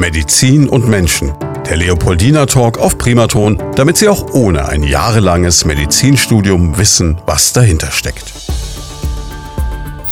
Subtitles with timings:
[0.00, 1.34] Medizin und Menschen.
[1.68, 7.90] Der Leopoldina Talk auf Primaton, damit Sie auch ohne ein jahrelanges Medizinstudium wissen, was dahinter
[7.90, 8.32] steckt.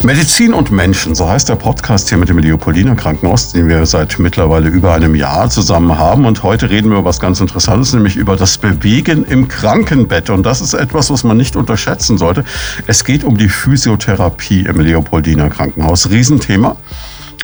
[0.02, 4.18] Medizin und Menschen, so heißt der Podcast hier mit dem Leopoldiner Krankenhaus, den wir seit
[4.18, 6.26] mittlerweile über einem Jahr zusammen haben.
[6.26, 10.28] Und heute reden wir über was ganz Interessantes, nämlich über das Bewegen im Krankenbett.
[10.28, 12.44] Und das ist etwas, was man nicht unterschätzen sollte.
[12.86, 16.10] Es geht um die Physiotherapie im Leopoldiner Krankenhaus.
[16.10, 16.76] Riesenthema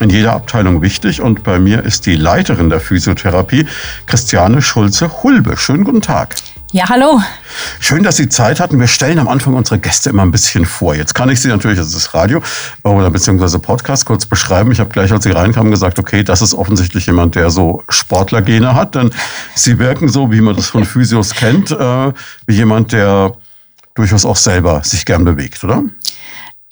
[0.01, 1.21] in jeder Abteilung wichtig.
[1.21, 3.67] Und bei mir ist die Leiterin der Physiotherapie,
[4.07, 5.57] Christiane Schulze-Hulbe.
[5.57, 6.35] Schönen guten Tag.
[6.75, 7.21] Ja, hallo.
[7.79, 8.81] Schön, dass Sie Zeit hatten.
[8.81, 10.97] Wir stellen am Anfang unsere Gäste immer ein bisschen vor.
[10.97, 12.43] Jetzt kann ich Sie natürlich, das ist Radio
[12.83, 14.73] oder beziehungsweise Podcast, kurz beschreiben.
[14.73, 18.75] Ich habe gleich, als Sie reinkamen, gesagt, okay, das ist offensichtlich jemand, der so Sportlergene
[18.75, 18.97] hat.
[18.97, 19.13] Denn
[19.55, 22.13] Sie wirken so, wie man das von Physios kennt, äh,
[22.47, 23.35] wie jemand, der
[23.95, 25.85] durchaus auch selber sich gern bewegt, oder?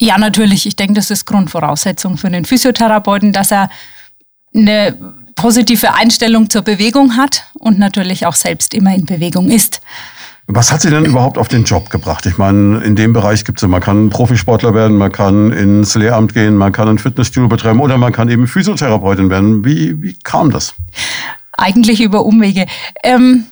[0.01, 0.65] Ja, natürlich.
[0.65, 3.69] Ich denke, das ist Grundvoraussetzung für den Physiotherapeuten, dass er
[4.55, 4.97] eine
[5.35, 9.81] positive Einstellung zur Bewegung hat und natürlich auch selbst immer in Bewegung ist.
[10.47, 12.25] Was hat Sie denn überhaupt auf den Job gebracht?
[12.25, 16.33] Ich meine, in dem Bereich gibt es, man kann Profisportler werden, man kann ins Lehramt
[16.33, 19.63] gehen, man kann ein Fitnessstudio betreiben oder man kann eben Physiotherapeutin werden.
[19.63, 20.75] Wie, wie kam das?
[21.53, 22.65] Eigentlich über Umwege.
[23.03, 23.45] Ähm,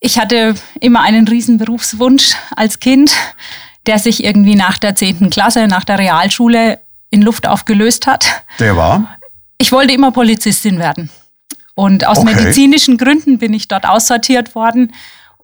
[0.00, 3.12] ich hatte immer einen riesen Berufswunsch als Kind,
[3.86, 5.30] der sich irgendwie nach der 10.
[5.30, 8.26] Klasse, nach der Realschule in Luft aufgelöst hat.
[8.58, 9.18] Der war?
[9.58, 11.10] Ich wollte immer Polizistin werden.
[11.74, 12.34] Und aus okay.
[12.34, 14.92] medizinischen Gründen bin ich dort aussortiert worden.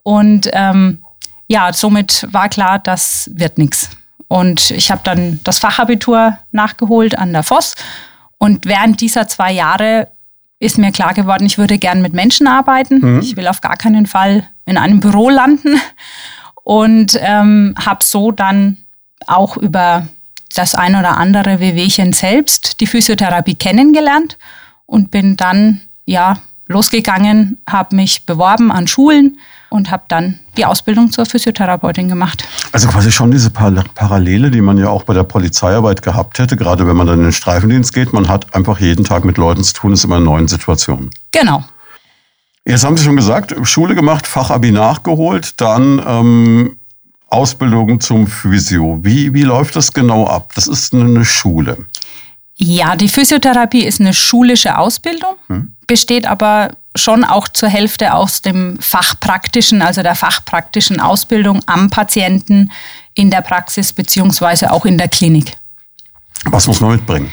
[0.01, 1.03] Und ähm,
[1.47, 3.89] ja, somit war klar, das wird nichts.
[4.27, 7.75] Und ich habe dann das Fachabitur nachgeholt an der Voss.
[8.39, 10.07] Und während dieser zwei Jahre
[10.59, 12.99] ist mir klar geworden, ich würde gern mit Menschen arbeiten.
[12.99, 13.19] Mhm.
[13.19, 15.79] Ich will auf gar keinen Fall in einem Büro landen.
[16.63, 18.77] Und ähm, habe so dann
[19.27, 20.07] auch über
[20.55, 24.37] das ein oder andere Wehwehchen selbst die Physiotherapie kennengelernt
[24.85, 29.37] und bin dann ja losgegangen, habe mich beworben an Schulen
[29.69, 32.43] und habe dann die Ausbildung zur Physiotherapeutin gemacht.
[32.71, 36.87] Also quasi schon diese Parallele, die man ja auch bei der Polizeiarbeit gehabt hätte, gerade
[36.87, 38.13] wenn man dann in den Streifendienst geht.
[38.13, 41.09] Man hat einfach jeden Tag mit Leuten zu tun, ist immer in neuen Situationen.
[41.31, 41.63] Genau.
[42.65, 46.77] Jetzt haben Sie schon gesagt, Schule gemacht, Fachabi nachgeholt, dann ähm,
[47.27, 48.99] Ausbildung zum Physio.
[49.03, 50.53] Wie, wie läuft das genau ab?
[50.55, 51.85] Das ist eine Schule.
[52.55, 55.75] Ja, die Physiotherapie ist eine schulische Ausbildung, hm.
[55.87, 62.71] besteht aber schon auch zur Hälfte aus dem fachpraktischen, also der fachpraktischen Ausbildung am Patienten
[63.15, 65.57] in der Praxis beziehungsweise auch in der Klinik.
[66.45, 67.31] Was muss man mitbringen?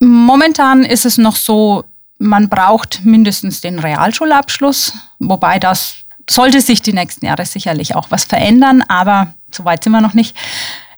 [0.00, 1.84] Momentan ist es noch so,
[2.18, 5.96] man braucht mindestens den Realschulabschluss, wobei das
[6.28, 10.14] sollte sich die nächsten Jahre sicherlich auch was verändern, aber so weit sind wir noch
[10.14, 10.36] nicht.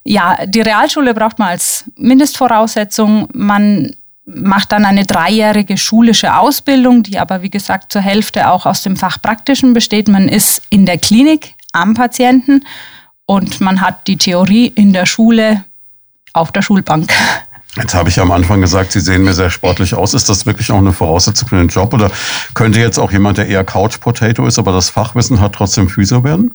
[0.03, 3.29] Ja, die Realschule braucht man als Mindestvoraussetzung.
[3.33, 3.95] Man
[4.25, 8.97] macht dann eine dreijährige schulische Ausbildung, die aber wie gesagt zur Hälfte auch aus dem
[8.97, 10.07] Fach Praktischen besteht.
[10.07, 12.65] Man ist in der Klinik am Patienten
[13.25, 15.65] und man hat die Theorie in der Schule
[16.33, 17.13] auf der Schulbank.
[17.77, 20.13] Jetzt habe ich am Anfang gesagt, Sie sehen mir sehr sportlich aus.
[20.13, 21.93] Ist das wirklich auch eine Voraussetzung für den Job?
[21.93, 22.11] Oder
[22.53, 26.53] könnte jetzt auch jemand, der eher Couch-Potato ist, aber das Fachwissen hat, trotzdem Physio werden?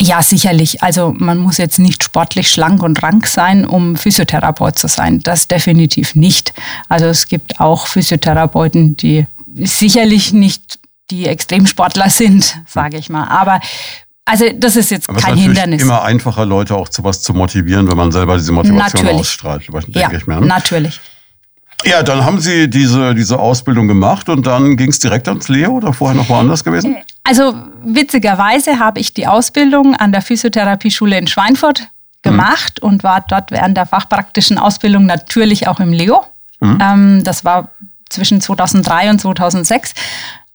[0.00, 0.82] Ja, sicherlich.
[0.82, 5.20] Also man muss jetzt nicht sportlich schlank und rank sein, um Physiotherapeut zu sein.
[5.20, 6.52] Das definitiv nicht.
[6.88, 10.78] Also es gibt auch Physiotherapeuten, die sicherlich nicht
[11.10, 13.28] die Extremsportler sind, sage ich mal.
[13.28, 13.60] Aber
[14.24, 15.82] also das ist jetzt Aber kein es ist Hindernis.
[15.82, 19.20] immer einfacher, Leute auch zu was zu motivieren, wenn man selber diese Motivation natürlich.
[19.20, 20.40] ausstrahlt, denke ja, ich mir.
[20.40, 20.46] Ne?
[20.46, 21.00] Natürlich.
[21.84, 25.72] Ja, dann haben Sie diese, diese Ausbildung gemacht und dann ging es direkt ans Leo
[25.72, 26.96] oder vorher noch woanders gewesen?
[27.24, 31.88] Also witzigerweise habe ich die Ausbildung an der Physiotherapieschule in Schweinfurt
[32.22, 32.88] gemacht mhm.
[32.88, 36.24] und war dort während der fachpraktischen Ausbildung natürlich auch im Leo.
[36.60, 36.78] Mhm.
[36.80, 37.70] Ähm, das war
[38.08, 39.94] zwischen 2003 und 2006.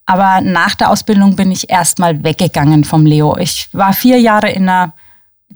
[0.07, 3.37] Aber nach der Ausbildung bin ich erstmal weggegangen vom Leo.
[3.37, 4.93] Ich war vier Jahre in einer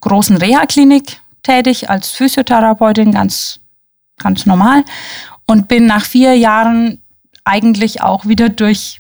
[0.02, 3.62] großen Reha-Klinik tätig als Physiotherapeutin, ganz,
[4.18, 4.84] ganz normal.
[5.48, 7.02] Und bin nach vier Jahren
[7.46, 9.00] eigentlich auch wieder durch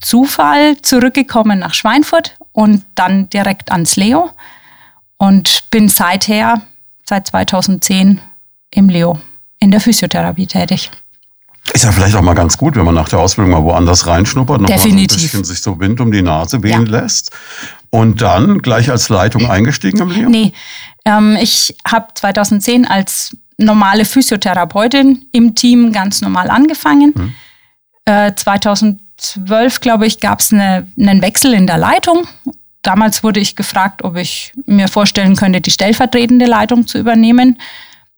[0.00, 4.30] Zufall zurückgekommen nach Schweinfurt und dann direkt ans Leo.
[5.16, 6.62] Und bin seither,
[7.04, 8.20] seit 2010,
[8.70, 9.20] im Leo
[9.60, 10.90] in der Physiotherapie tätig.
[11.72, 14.60] Ist ja vielleicht auch mal ganz gut, wenn man nach der Ausbildung mal woanders reinschnuppert,
[14.60, 15.16] noch Definitiv.
[15.16, 17.00] mal ein bisschen sich so Wind um die Nase wehen ja.
[17.00, 17.30] lässt.
[17.90, 20.28] Und dann gleich als Leitung eingestiegen im Leo?
[20.28, 20.52] Nee,
[21.04, 27.14] ähm, ich habe 2010 als normale Physiotherapeutin im Team ganz normal angefangen.
[27.14, 27.34] Hm.
[28.04, 32.26] Äh, 2012, glaube ich, gab es eine, einen Wechsel in der Leitung.
[32.82, 37.58] Damals wurde ich gefragt, ob ich mir vorstellen könnte, die stellvertretende Leitung zu übernehmen.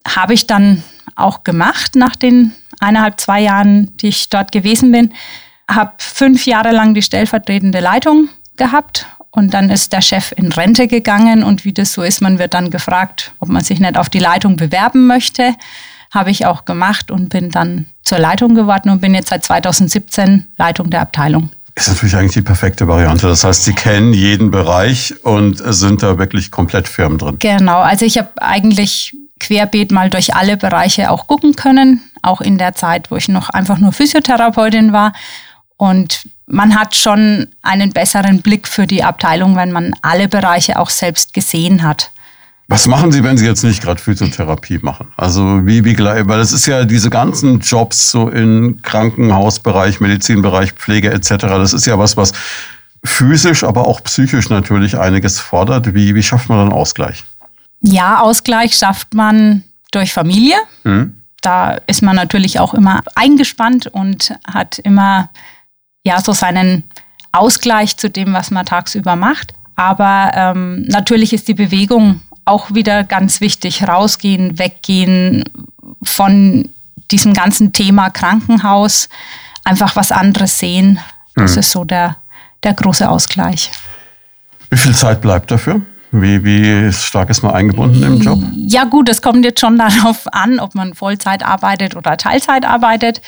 [0.07, 0.85] Habe ich dann
[1.23, 5.13] auch gemacht nach den eineinhalb, zwei Jahren, die ich dort gewesen bin.
[5.71, 10.89] habe fünf Jahre lang die stellvertretende Leitung gehabt und dann ist der Chef in Rente
[10.89, 14.09] gegangen und wie das so ist, man wird dann gefragt, ob man sich nicht auf
[14.09, 15.55] die Leitung bewerben möchte.
[16.11, 20.47] Habe ich auch gemacht und bin dann zur Leitung geworden und bin jetzt seit 2017
[20.59, 21.51] Leitung der Abteilung.
[21.77, 23.29] Ist natürlich eigentlich die perfekte Variante.
[23.29, 27.37] Das heißt, Sie kennen jeden Bereich und sind da wirklich komplett firm drin.
[27.39, 32.59] Genau, also ich habe eigentlich querbeet mal durch alle Bereiche auch gucken können, auch in
[32.59, 35.13] der Zeit, wo ich noch einfach nur Physiotherapeutin war.
[35.77, 40.91] Und man hat schon einen besseren Blick für die Abteilung, wenn man alle Bereiche auch
[40.91, 42.11] selbst gesehen hat.
[42.69, 45.09] Was machen Sie, wenn Sie jetzt nicht gerade Physiotherapie machen?
[45.17, 51.11] Also wie, wie, weil es ist ja diese ganzen Jobs so im Krankenhausbereich, Medizinbereich, Pflege
[51.11, 51.31] etc.
[51.41, 52.33] Das ist ja was, was
[53.05, 55.95] physisch, aber auch psychisch natürlich einiges fordert.
[55.95, 57.25] Wie, wie schafft man dann Ausgleich?
[57.81, 60.57] Ja, Ausgleich schafft man durch Familie.
[60.85, 61.23] Mhm.
[61.41, 65.31] Da ist man natürlich auch immer eingespannt und hat immer
[66.05, 66.85] ja so seinen
[67.33, 69.55] Ausgleich zu dem, was man tagsüber macht.
[69.77, 73.87] Aber ähm, natürlich ist die Bewegung auch wieder ganz wichtig.
[73.89, 75.45] Rausgehen, weggehen
[76.03, 76.69] von
[77.11, 79.09] diesem ganzen Thema Krankenhaus,
[79.65, 80.99] einfach was anderes sehen.
[81.35, 81.59] Das mhm.
[81.61, 82.17] ist so der,
[82.63, 83.71] der große Ausgleich.
[84.69, 85.81] Wie viel Zeit bleibt dafür?
[86.13, 88.43] Wie, wie stark ist man eingebunden im Job?
[88.57, 93.21] Ja gut, es kommt jetzt schon darauf an, ob man Vollzeit arbeitet oder Teilzeit arbeitet.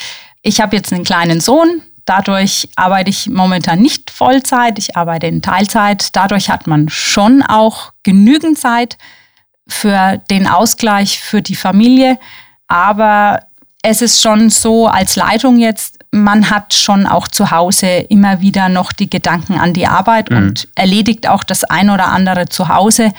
[0.43, 5.41] Ich habe jetzt einen kleinen Sohn, Dadurch arbeite ich momentan nicht Vollzeit, ich arbeite in
[5.41, 6.09] Teilzeit.
[6.17, 8.99] Dadurch hat man schon auch genügend Zeit
[9.69, 12.19] für den Ausgleich für die Familie.
[12.67, 13.45] Aber
[13.83, 18.69] es ist schon so als Leitung jetzt, man hat schon auch zu Hause immer wieder
[18.69, 20.37] noch die Gedanken an die Arbeit mhm.
[20.37, 23.13] und erledigt auch das ein oder andere zu Hause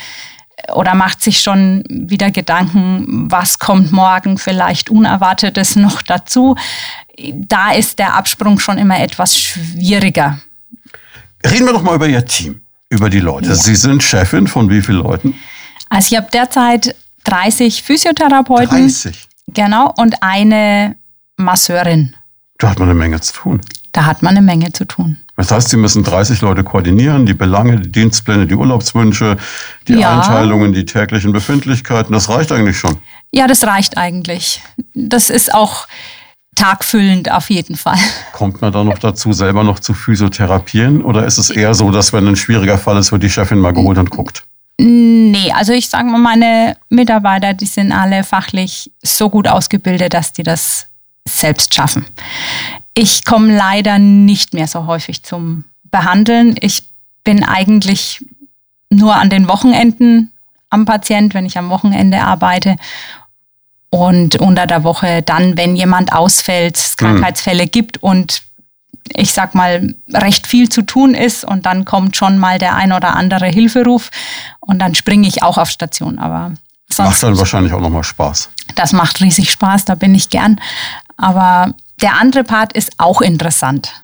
[0.72, 6.56] oder macht sich schon wieder Gedanken, was kommt morgen vielleicht Unerwartetes noch dazu.
[7.18, 10.40] Da ist der Absprung schon immer etwas schwieriger.
[11.46, 13.50] Reden wir doch mal über Ihr Team, über die Leute.
[13.50, 13.56] Ja.
[13.56, 15.36] Sie sind Chefin von wie vielen Leuten?
[15.90, 18.84] Also ich habe derzeit 30 Physiotherapeuten.
[18.88, 19.28] 30?
[19.48, 20.96] Genau, und eine
[21.38, 22.16] Masseurin.
[22.64, 23.60] Da hat man eine Menge zu tun.
[23.92, 25.18] Da hat man eine Menge zu tun.
[25.36, 29.36] Das heißt, Sie müssen 30 Leute koordinieren, die Belange, die Dienstpläne, die Urlaubswünsche,
[29.90, 30.16] die ja.
[30.16, 32.14] Einteilungen, die täglichen Befindlichkeiten.
[32.14, 33.00] Das reicht eigentlich schon.
[33.34, 34.62] Ja, das reicht eigentlich.
[34.94, 35.90] Das ist auch
[36.56, 37.98] tagfüllend auf jeden Fall.
[38.32, 41.02] Kommt man da noch dazu, selber noch zu physiotherapieren?
[41.02, 43.74] Oder ist es eher so, dass wenn ein schwieriger Fall ist, wird die Chefin mal
[43.74, 44.46] geholt und guckt?
[44.80, 50.32] Nee, also ich sage mal, meine Mitarbeiter, die sind alle fachlich so gut ausgebildet, dass
[50.32, 50.88] die das
[51.28, 52.06] selbst schaffen.
[52.94, 56.56] Ich komme leider nicht mehr so häufig zum Behandeln.
[56.60, 56.84] Ich
[57.24, 58.24] bin eigentlich
[58.90, 60.32] nur an den Wochenenden
[60.70, 62.76] am Patient, wenn ich am Wochenende arbeite.
[63.90, 66.98] Und unter der Woche dann, wenn jemand ausfällt, es hm.
[66.98, 68.42] Krankheitsfälle gibt und
[69.10, 72.92] ich sag mal, recht viel zu tun ist und dann kommt schon mal der ein
[72.94, 74.10] oder andere Hilferuf
[74.62, 76.20] und dann springe ich auch auf Station.
[76.20, 76.54] Aber
[76.90, 78.50] sonst macht dann wahrscheinlich auch nochmal Spaß.
[78.76, 80.60] Das macht riesig Spaß, da bin ich gern.
[81.18, 84.04] Aber der andere Part ist auch interessant.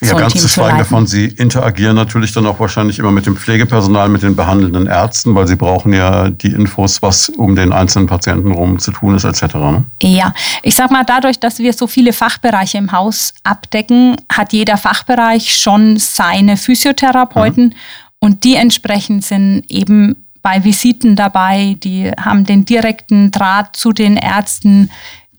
[0.00, 3.36] Ja, so ganz zu schweigen davon, Sie interagieren natürlich dann auch wahrscheinlich immer mit dem
[3.36, 8.06] Pflegepersonal, mit den behandelnden Ärzten, weil Sie brauchen ja die Infos, was um den einzelnen
[8.06, 9.54] Patienten rum zu tun ist, etc.
[9.54, 9.84] Ne?
[10.02, 14.78] Ja, ich sag mal, dadurch, dass wir so viele Fachbereiche im Haus abdecken, hat jeder
[14.78, 17.74] Fachbereich schon seine Physiotherapeuten mhm.
[18.20, 24.16] und die entsprechend sind eben bei Visiten dabei, die haben den direkten Draht zu den
[24.16, 24.90] Ärzten,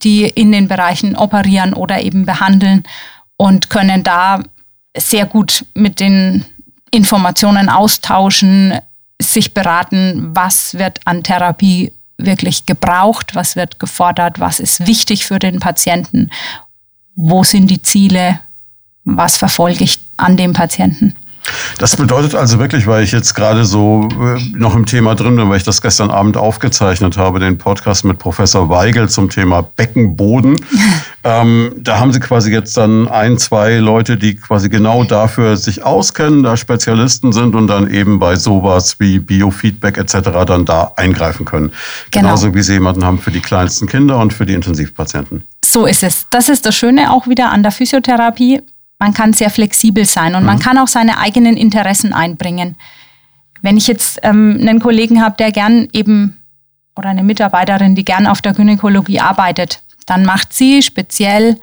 [0.04, 2.84] die in den Bereichen operieren oder eben behandeln
[3.36, 4.42] und können da
[4.96, 6.44] sehr gut mit den
[6.90, 8.78] Informationen austauschen,
[9.20, 15.38] sich beraten, was wird an Therapie wirklich gebraucht, was wird gefordert, was ist wichtig für
[15.38, 16.30] den Patienten,
[17.14, 18.40] wo sind die Ziele,
[19.04, 21.16] was verfolge ich an dem Patienten.
[21.78, 25.48] Das bedeutet also wirklich, weil ich jetzt gerade so äh, noch im Thema drin bin,
[25.48, 30.56] weil ich das gestern Abend aufgezeichnet habe, den Podcast mit Professor Weigel zum Thema Beckenboden.
[31.24, 35.84] ähm, da haben Sie quasi jetzt dann ein, zwei Leute, die quasi genau dafür sich
[35.84, 40.30] auskennen, da Spezialisten sind und dann eben bei sowas wie Biofeedback etc.
[40.46, 41.72] dann da eingreifen können.
[42.10, 42.26] Genau.
[42.26, 45.44] Genauso wie Sie jemanden haben für die kleinsten Kinder und für die Intensivpatienten.
[45.64, 46.26] So ist es.
[46.30, 48.60] Das ist das Schöne auch wieder an der Physiotherapie
[49.02, 50.46] man kann sehr flexibel sein und mhm.
[50.46, 52.76] man kann auch seine eigenen Interessen einbringen.
[53.60, 56.40] Wenn ich jetzt ähm, einen Kollegen habe, der gern eben
[56.94, 61.58] oder eine Mitarbeiterin, die gern auf der Gynäkologie arbeitet, dann macht sie speziell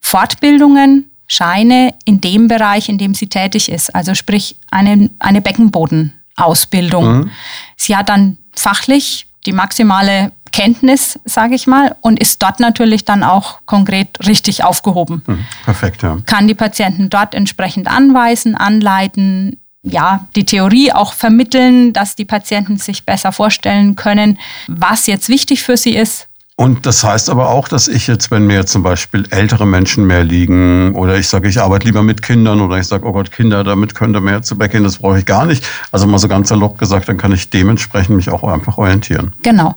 [0.00, 3.94] Fortbildungen, Scheine in dem Bereich, in dem sie tätig ist.
[3.94, 7.04] Also sprich eine, eine Beckenbodenausbildung.
[7.12, 7.30] Mhm.
[7.76, 13.22] Sie hat dann fachlich die maximale Kenntnis, sage ich mal, und ist dort natürlich dann
[13.22, 15.22] auch konkret richtig aufgehoben.
[15.26, 16.18] Mhm, perfekt, ja.
[16.26, 22.76] Kann die Patienten dort entsprechend anweisen, anleiten, ja, die Theorie auch vermitteln, dass die Patienten
[22.76, 27.66] sich besser vorstellen können, was jetzt wichtig für sie ist, und das heißt aber auch,
[27.66, 31.60] dass ich jetzt, wenn mir zum Beispiel ältere Menschen mehr liegen oder ich sage, ich
[31.60, 34.58] arbeite lieber mit Kindern oder ich sage, oh Gott, Kinder, damit könnt ihr mehr zu
[34.58, 35.66] weggehen, das brauche ich gar nicht.
[35.90, 39.32] Also mal so ganz salopp gesagt, dann kann ich dementsprechend mich auch einfach orientieren.
[39.42, 39.76] Genau.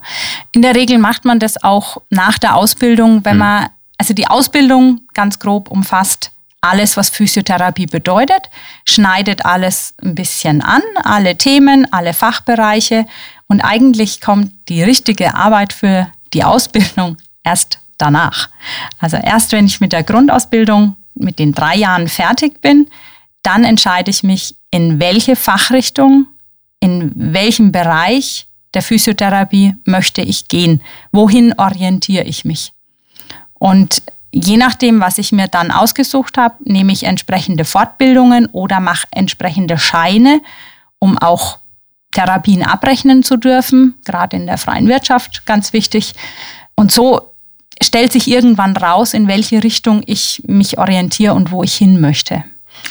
[0.51, 3.39] In der Regel macht man das auch nach der Ausbildung, wenn hm.
[3.39, 3.67] man,
[3.97, 8.49] also die Ausbildung ganz grob umfasst alles, was Physiotherapie bedeutet,
[8.85, 13.05] schneidet alles ein bisschen an, alle Themen, alle Fachbereiche
[13.47, 18.49] und eigentlich kommt die richtige Arbeit für die Ausbildung erst danach.
[18.99, 22.87] Also erst wenn ich mit der Grundausbildung mit den drei Jahren fertig bin,
[23.41, 26.27] dann entscheide ich mich, in welche Fachrichtung,
[26.79, 32.73] in welchem Bereich der Physiotherapie möchte ich gehen, wohin orientiere ich mich.
[33.53, 39.07] Und je nachdem, was ich mir dann ausgesucht habe, nehme ich entsprechende Fortbildungen oder mache
[39.11, 40.41] entsprechende Scheine,
[40.99, 41.59] um auch
[42.15, 46.15] Therapien abrechnen zu dürfen, gerade in der freien Wirtschaft ganz wichtig.
[46.73, 47.33] Und so
[47.83, 52.43] stellt sich irgendwann raus, in welche Richtung ich mich orientiere und wo ich hin möchte.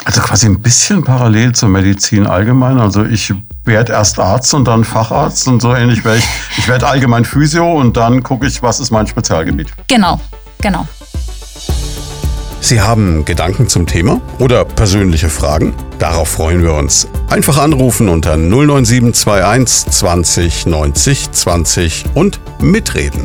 [0.05, 2.79] Also quasi ein bisschen parallel zur Medizin allgemein.
[2.79, 3.33] Also ich
[3.65, 6.29] werde erst Arzt und dann Facharzt und so ähnlich werde ich.
[6.59, 9.69] Ich werde allgemein Physio und dann gucke ich, was ist mein Spezialgebiet.
[9.89, 10.21] Genau,
[10.61, 10.87] genau.
[12.61, 15.75] Sie haben Gedanken zum Thema oder persönliche Fragen?
[15.99, 17.07] Darauf freuen wir uns.
[17.29, 23.25] Einfach anrufen unter 09721 20 90 20 und mitreden.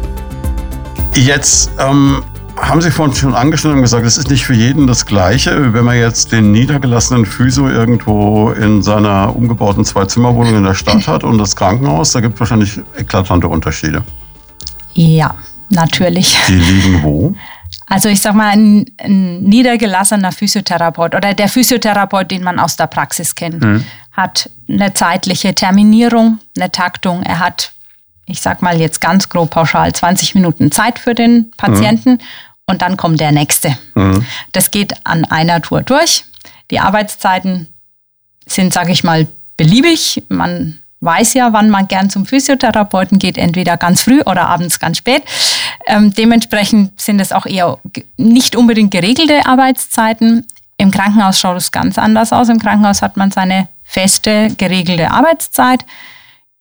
[1.16, 2.24] Jetzt ähm,
[2.56, 5.74] haben Sie vorhin schon angeschnitten und gesagt, es ist nicht für jeden das Gleiche.
[5.74, 11.24] Wenn man jetzt den niedergelassenen Physio irgendwo in seiner umgebauten Zwei-Zimmer-Wohnung in der Stadt hat
[11.24, 14.04] und das Krankenhaus, da gibt es wahrscheinlich eklatante Unterschiede.
[14.94, 15.36] Ja,
[15.70, 16.38] natürlich.
[16.48, 17.34] Die liegen wo?
[17.90, 22.88] Also ich sag mal, ein, ein, niedergelassener Physiotherapeut oder der Physiotherapeut, den man aus der
[22.88, 23.84] Praxis kennt, mhm.
[24.12, 27.24] hat eine zeitliche Terminierung, eine Taktung.
[27.24, 27.74] Er hat,
[28.28, 32.20] ich sag mal jetzt ganz grob pauschal, 20 Minuten Zeit für den Patienten mhm.
[32.68, 33.76] und dann kommt der nächste.
[33.96, 34.24] Mhm.
[34.52, 36.26] Das geht an einer Tour durch.
[36.70, 37.68] Die Arbeitszeiten
[38.46, 39.28] sind, sage ich mal,
[39.58, 40.24] beliebig.
[40.30, 44.98] Man weiß ja, wann man gern zum Physiotherapeuten geht, entweder ganz früh oder abends ganz
[44.98, 45.24] spät.
[45.88, 47.78] Ähm, dementsprechend sind es auch eher
[48.18, 50.46] nicht unbedingt geregelte Arbeitszeiten.
[50.78, 52.50] Im Krankenhaus schaut es ganz anders aus.
[52.50, 55.86] Im Krankenhaus hat man seine feste, geregelte Arbeitszeit.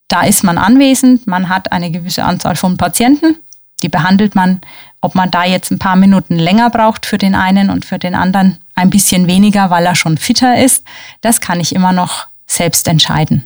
[0.08, 3.36] Da ist man anwesend, man hat eine gewisse Anzahl von Patienten,
[3.82, 4.60] die behandelt man.
[5.00, 8.16] Ob man da jetzt ein paar Minuten länger braucht für den einen und für den
[8.16, 10.84] anderen ein bisschen weniger, weil er schon fitter ist,
[11.20, 13.44] das kann ich immer noch selbst entscheiden.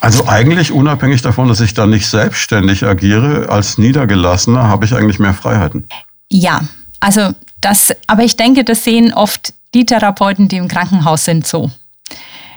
[0.00, 5.18] Also eigentlich unabhängig davon, dass ich da nicht selbstständig agiere, als Niedergelassener habe ich eigentlich
[5.18, 5.86] mehr Freiheiten.
[6.30, 6.62] Ja,
[7.00, 11.70] also das, aber ich denke, das sehen oft die Therapeuten, die im Krankenhaus sind, so.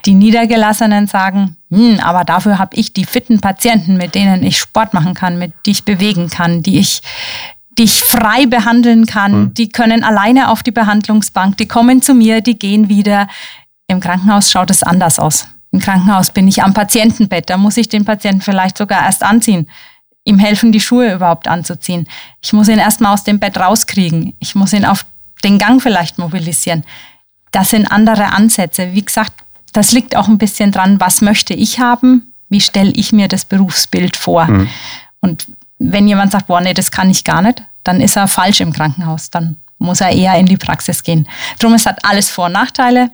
[0.05, 4.93] Die Niedergelassenen sagen, hm, aber dafür habe ich die fitten Patienten, mit denen ich Sport
[4.93, 7.01] machen kann, mit die ich bewegen kann, die ich,
[7.77, 9.53] die ich frei behandeln kann, hm.
[9.53, 13.27] die können alleine auf die Behandlungsbank, die kommen zu mir, die gehen wieder.
[13.88, 15.47] Im Krankenhaus schaut es anders aus.
[15.77, 19.69] Im Krankenhaus bin ich am Patientenbett, da muss ich den Patienten vielleicht sogar erst anziehen,
[20.24, 22.07] ihm helfen, die Schuhe überhaupt anzuziehen.
[22.41, 24.34] Ich muss ihn erstmal aus dem Bett rauskriegen.
[24.39, 25.05] Ich muss ihn auf
[25.43, 26.84] den Gang vielleicht mobilisieren.
[27.51, 28.96] Das sind andere Ansätze.
[28.96, 29.34] Wie gesagt,
[29.72, 33.46] das liegt auch ein bisschen dran, was möchte ich haben, wie stelle ich mir das
[33.46, 34.46] Berufsbild vor.
[34.46, 34.69] Mhm.
[35.22, 35.46] Und
[35.77, 38.74] wenn jemand sagt, boah, nee, das kann ich gar nicht, dann ist er falsch im
[38.74, 39.29] Krankenhaus.
[39.29, 41.29] Dann muss er eher in die Praxis gehen.
[41.60, 43.12] Drum, es hat alles Vor- und Nachteile.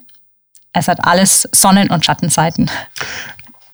[0.73, 2.69] Es hat alles Sonnen- und Schattenseiten.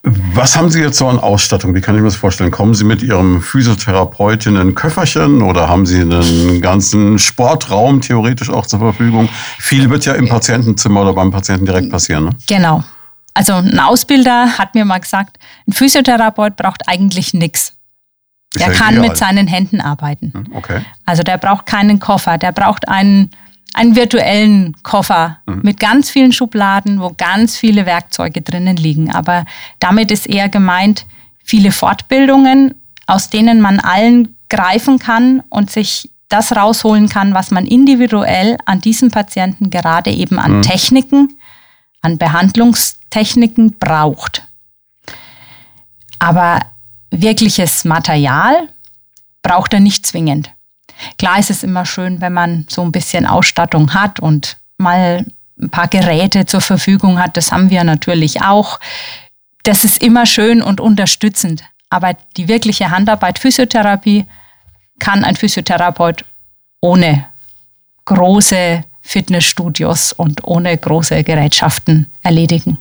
[0.02, 1.74] Was haben Sie jetzt so an Ausstattung?
[1.74, 2.50] Wie kann ich mir das vorstellen?
[2.50, 8.64] Kommen Sie mit Ihrem Physiotherapeuten in Köfferchen oder haben Sie einen ganzen Sportraum theoretisch auch
[8.64, 9.28] zur Verfügung?
[9.58, 12.24] Viel wird ja im Patientenzimmer oder beim Patienten direkt passieren.
[12.24, 12.30] Ne?
[12.46, 12.82] Genau.
[13.34, 15.38] Also ein Ausbilder hat mir mal gesagt,
[15.68, 17.74] ein Physiotherapeut braucht eigentlich nichts.
[18.58, 19.08] Der kann ideal.
[19.08, 20.32] mit seinen Händen arbeiten.
[20.34, 20.80] Hm, okay.
[21.04, 23.30] Also der braucht keinen Koffer, der braucht einen
[23.74, 25.60] einen virtuellen Koffer mhm.
[25.62, 29.12] mit ganz vielen Schubladen, wo ganz viele Werkzeuge drinnen liegen.
[29.12, 29.44] Aber
[29.78, 31.06] damit ist eher gemeint,
[31.44, 32.74] viele Fortbildungen,
[33.06, 38.80] aus denen man allen greifen kann und sich das rausholen kann, was man individuell an
[38.80, 40.62] diesem Patienten gerade eben an mhm.
[40.62, 41.36] Techniken,
[42.02, 44.46] an Behandlungstechniken braucht.
[46.18, 46.60] Aber
[47.10, 48.68] wirkliches Material
[49.42, 50.50] braucht er nicht zwingend.
[51.18, 55.26] Klar ist es immer schön, wenn man so ein bisschen Ausstattung hat und mal
[55.60, 57.36] ein paar Geräte zur Verfügung hat.
[57.36, 58.80] Das haben wir natürlich auch.
[59.62, 61.64] Das ist immer schön und unterstützend.
[61.90, 64.26] Aber die wirkliche Handarbeit, Physiotherapie,
[64.98, 66.24] kann ein Physiotherapeut
[66.80, 67.26] ohne
[68.04, 72.78] große Fitnessstudios und ohne große Gerätschaften erledigen.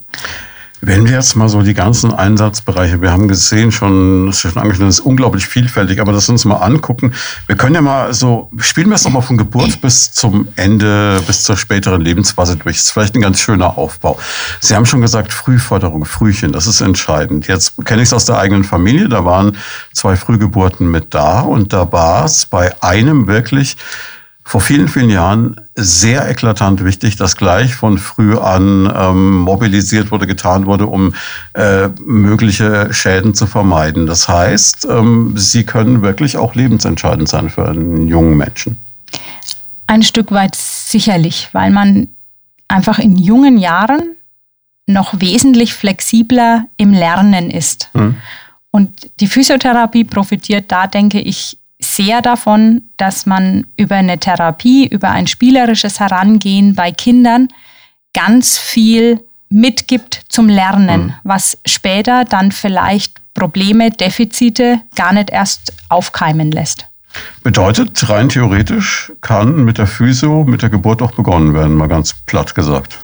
[0.81, 4.62] Wenn wir jetzt mal so die ganzen Einsatzbereiche, wir haben gesehen schon, das ist schon
[4.62, 7.13] angeschnitten, ist unglaublich vielfältig, aber das uns mal angucken.
[7.48, 11.21] Wir können ja mal so, spielen wir es doch mal von Geburt bis zum Ende,
[11.27, 12.77] bis zur späteren Lebensphase durch.
[12.77, 14.17] Das ist vielleicht ein ganz schöner Aufbau.
[14.62, 17.48] Sie haben schon gesagt, Frühförderung, Frühchen, das ist entscheidend.
[17.48, 19.57] Jetzt kenne ich es aus der eigenen Familie, da waren
[19.91, 23.75] zwei Frühgeburten mit da und da war es bei einem wirklich
[24.50, 30.25] vor vielen, vielen Jahren sehr eklatant wichtig, dass gleich von früh an ähm, mobilisiert wurde,
[30.25, 31.13] getan wurde, um
[31.53, 34.08] äh, mögliche Schäden zu vermeiden.
[34.08, 38.77] Das heißt, ähm, sie können wirklich auch lebensentscheidend sein für einen jungen Menschen.
[39.86, 42.08] Ein Stück weit sicherlich, weil man
[42.68, 44.15] einfach in jungen Jahren
[44.88, 47.91] noch wesentlich flexibler im Lernen ist.
[47.94, 48.15] Mhm.
[48.72, 55.09] Und die Physiotherapie profitiert da, denke ich, sehr davon, dass man über eine Therapie, über
[55.09, 57.48] ein spielerisches Herangehen bei Kindern
[58.13, 61.13] ganz viel mitgibt zum Lernen, mhm.
[61.24, 66.86] was später dann vielleicht Probleme, Defizite gar nicht erst aufkeimen lässt.
[67.41, 72.13] Bedeutet, rein theoretisch kann mit der Physio, mit der Geburt auch begonnen werden, mal ganz
[72.13, 73.00] platt gesagt.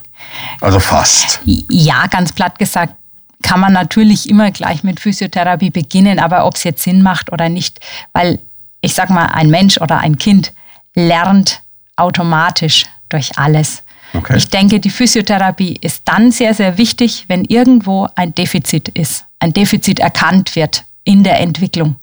[0.62, 1.42] Also fast.
[1.46, 2.94] Ja, ganz platt gesagt
[3.42, 7.48] kann man natürlich immer gleich mit Physiotherapie beginnen, aber ob es jetzt Sinn macht oder
[7.48, 7.80] nicht,
[8.12, 8.40] weil
[8.86, 10.54] ich sag mal, ein Mensch oder ein Kind
[10.94, 11.62] lernt
[11.96, 13.84] automatisch durch alles.
[14.14, 14.38] Okay.
[14.38, 19.54] Ich denke, die Physiotherapie ist dann sehr, sehr wichtig, wenn irgendwo ein Defizit ist, ein
[19.54, 21.96] Defizit erkannt wird in der Entwicklung.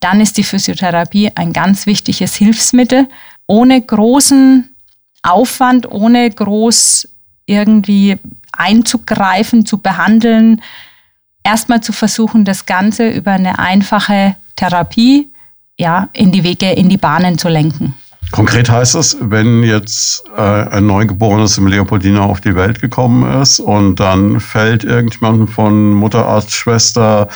[0.00, 3.08] Dann ist die Physiotherapie ein ganz wichtiges Hilfsmittel,
[3.46, 4.70] ohne großen
[5.22, 7.08] Aufwand, ohne groß
[7.44, 8.18] irgendwie
[8.52, 10.62] einzugreifen, zu behandeln.
[11.44, 15.31] Erstmal zu versuchen, das Ganze über eine einfache Therapie
[15.82, 17.94] ja, in die Wege, in die Bahnen zu lenken.
[18.30, 23.60] Konkret heißt es, wenn jetzt äh, ein Neugeborenes im Leopoldina auf die Welt gekommen ist
[23.60, 27.28] und dann fällt irgendjemand von Mutterarzt, Schwester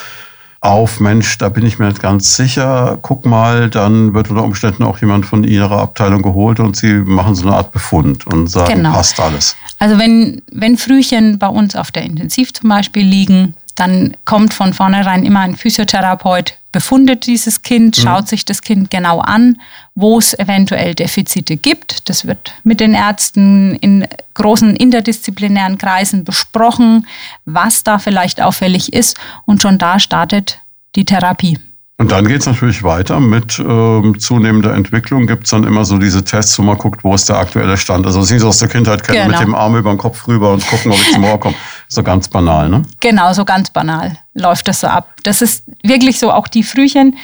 [0.62, 4.84] auf, Mensch, da bin ich mir nicht ganz sicher, guck mal, dann wird unter Umständen
[4.84, 8.76] auch jemand von Ihrer Abteilung geholt und Sie machen so eine Art Befund und sagen,
[8.76, 8.92] genau.
[8.92, 9.54] passt alles.
[9.78, 14.72] Also wenn, wenn Frühchen bei uns auf der Intensiv zum Beispiel liegen, dann kommt von
[14.72, 18.02] vornherein immer ein Physiotherapeut, befundet dieses Kind, mhm.
[18.02, 19.58] schaut sich das Kind genau an,
[19.94, 22.08] wo es eventuell Defizite gibt.
[22.08, 27.06] Das wird mit den Ärzten in großen interdisziplinären Kreisen besprochen,
[27.44, 29.16] was da vielleicht auffällig ist.
[29.44, 30.58] Und schon da startet
[30.96, 31.58] die Therapie.
[31.98, 35.26] Und dann geht es natürlich weiter mit ähm, zunehmender Entwicklung.
[35.26, 38.04] Gibt es dann immer so diese Tests, wo man guckt, wo ist der aktuelle Stand.
[38.04, 39.38] Also Sie so aus der Kindheit kennen, genau.
[39.38, 41.54] mit dem Arm über den Kopf rüber und gucken, ob ich zum Ohr komme.
[41.88, 42.82] So ganz banal, ne?
[43.00, 45.14] Genau, so ganz banal läuft das so ab.
[45.22, 47.16] Das ist wirklich so, auch die Frühchen,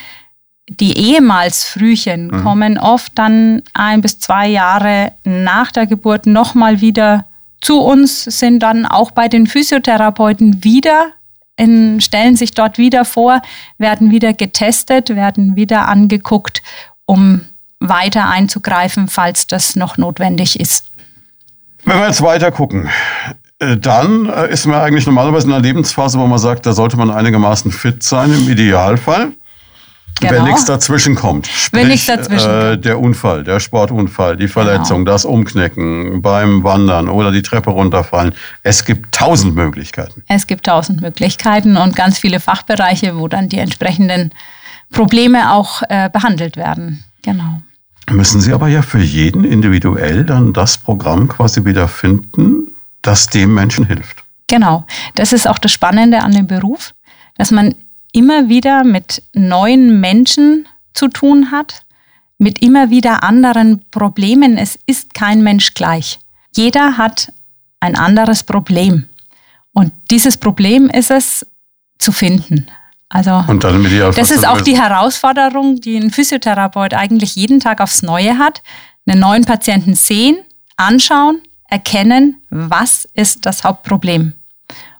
[0.68, 2.42] die ehemals Frühchen mhm.
[2.42, 7.26] kommen oft dann ein bis zwei Jahre nach der Geburt nochmal wieder
[7.60, 11.12] zu uns, sind dann auch bei den Physiotherapeuten wieder
[11.56, 13.42] in, stellen sich dort wieder vor,
[13.78, 16.62] werden wieder getestet, werden wieder angeguckt,
[17.04, 17.42] um
[17.78, 20.86] weiter einzugreifen, falls das noch notwendig ist.
[21.84, 22.88] Wenn wir jetzt weiter gucken,
[23.76, 27.10] dann äh, ist man eigentlich normalerweise in einer Lebensphase, wo man sagt, da sollte man
[27.10, 29.32] einigermaßen fit sein im Idealfall.
[30.20, 30.34] Genau.
[30.34, 31.46] Wenn nichts dazwischen kommt.
[31.46, 35.12] Sprich, Wenn nichts dazwischen äh, Der Unfall, der Sportunfall, die Verletzung, genau.
[35.12, 38.34] das Umknicken beim Wandern oder die Treppe runterfallen.
[38.62, 40.22] Es gibt tausend Möglichkeiten.
[40.28, 44.30] Es gibt tausend Möglichkeiten und ganz viele Fachbereiche, wo dann die entsprechenden
[44.92, 47.04] Probleme auch äh, behandelt werden.
[47.22, 47.62] Genau.
[48.10, 52.71] Müssen Sie aber ja für jeden individuell dann das Programm quasi wieder finden,
[53.02, 54.22] das dem Menschen hilft.
[54.46, 54.86] Genau.
[55.14, 56.94] Das ist auch das Spannende an dem Beruf,
[57.36, 57.74] dass man
[58.12, 61.82] immer wieder mit neuen Menschen zu tun hat,
[62.38, 64.58] mit immer wieder anderen Problemen.
[64.58, 66.18] Es ist kein Mensch gleich.
[66.54, 67.32] Jeder hat
[67.80, 69.06] ein anderes Problem.
[69.72, 71.46] Und dieses Problem ist es
[71.98, 72.66] zu finden.
[73.08, 78.62] Also das ist auch die Herausforderung, die ein Physiotherapeut eigentlich jeden Tag aufs Neue hat.
[79.06, 80.38] Einen neuen Patienten sehen,
[80.76, 84.34] anschauen, erkennen, was ist das Hauptproblem.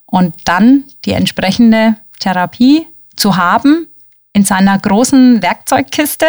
[0.07, 3.87] Und dann die entsprechende Therapie zu haben,
[4.33, 6.25] in seiner großen Werkzeugkiste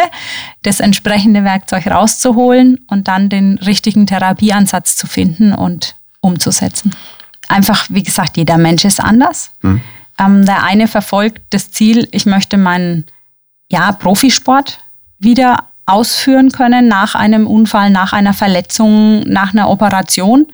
[0.62, 6.94] das entsprechende Werkzeug rauszuholen und dann den richtigen Therapieansatz zu finden und umzusetzen.
[7.48, 9.50] Einfach, wie gesagt, jeder Mensch ist anders.
[9.62, 9.80] Mhm.
[10.18, 13.06] Ähm, der eine verfolgt das Ziel, ich möchte meinen
[13.70, 14.80] ja, Profisport
[15.18, 20.46] wieder ausführen können nach einem Unfall, nach einer Verletzung, nach einer Operation.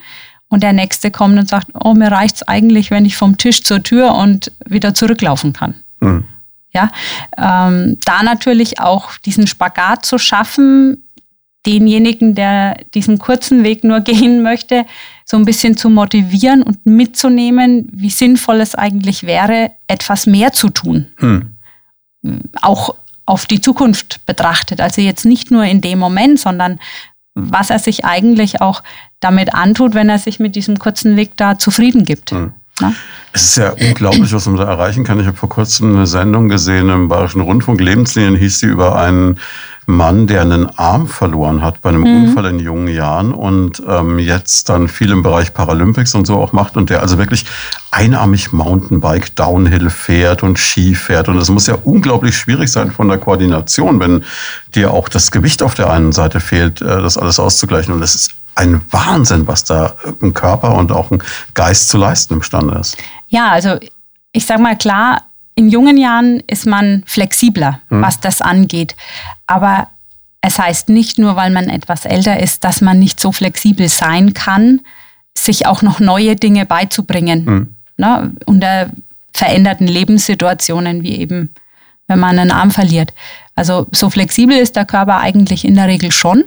[0.49, 3.63] Und der nächste kommt und sagt, oh, mir reicht es eigentlich, wenn ich vom Tisch
[3.63, 5.75] zur Tür und wieder zurücklaufen kann.
[6.01, 6.25] Mhm.
[6.73, 6.91] Ja,
[7.37, 11.05] ähm, da natürlich auch diesen Spagat zu schaffen,
[11.67, 14.87] denjenigen, der diesen kurzen Weg nur gehen möchte,
[15.25, 20.71] so ein bisschen zu motivieren und mitzunehmen, wie sinnvoll es eigentlich wäre, etwas mehr zu
[20.71, 21.07] tun.
[21.19, 21.57] Hm.
[22.61, 22.97] Auch
[23.31, 24.81] auf die Zukunft betrachtet.
[24.81, 26.81] Also jetzt nicht nur in dem Moment, sondern
[27.35, 28.83] was er sich eigentlich auch
[29.21, 32.33] damit antut, wenn er sich mit diesem kurzen Weg da zufrieden gibt.
[32.33, 32.53] Hm.
[33.33, 35.21] Es ist ja unglaublich, was man da erreichen kann.
[35.21, 37.81] Ich habe vor kurzem eine Sendung gesehen im Bayerischen Rundfunk.
[37.81, 39.39] Lebenslinien hieß sie über einen
[39.91, 42.25] Mann, der einen Arm verloren hat bei einem mhm.
[42.25, 46.53] Unfall in jungen Jahren und ähm, jetzt dann viel im Bereich Paralympics und so auch
[46.53, 47.45] macht und der also wirklich
[47.91, 51.29] einarmig Mountainbike, Downhill fährt und Ski fährt.
[51.29, 54.25] Und es muss ja unglaublich schwierig sein von der Koordination, wenn
[54.75, 57.93] dir auch das Gewicht auf der einen Seite fehlt, äh, das alles auszugleichen.
[57.93, 61.23] Und es ist ein Wahnsinn, was da ein Körper und auch ein
[61.55, 62.97] Geist zu leisten imstande ist.
[63.29, 63.79] Ja, also
[64.33, 65.23] ich sage mal klar,
[65.55, 68.03] in jungen Jahren ist man flexibler, hm.
[68.03, 68.97] was das angeht.
[69.47, 69.89] Aber
[70.41, 74.33] es heißt nicht nur, weil man etwas älter ist, dass man nicht so flexibel sein
[74.33, 74.81] kann,
[75.37, 77.47] sich auch noch neue Dinge beizubringen.
[77.47, 77.77] Hm.
[77.97, 78.91] Ne, unter
[79.33, 81.51] veränderten Lebenssituationen, wie eben,
[82.07, 83.13] wenn man einen Arm verliert.
[83.55, 86.45] Also so flexibel ist der Körper eigentlich in der Regel schon,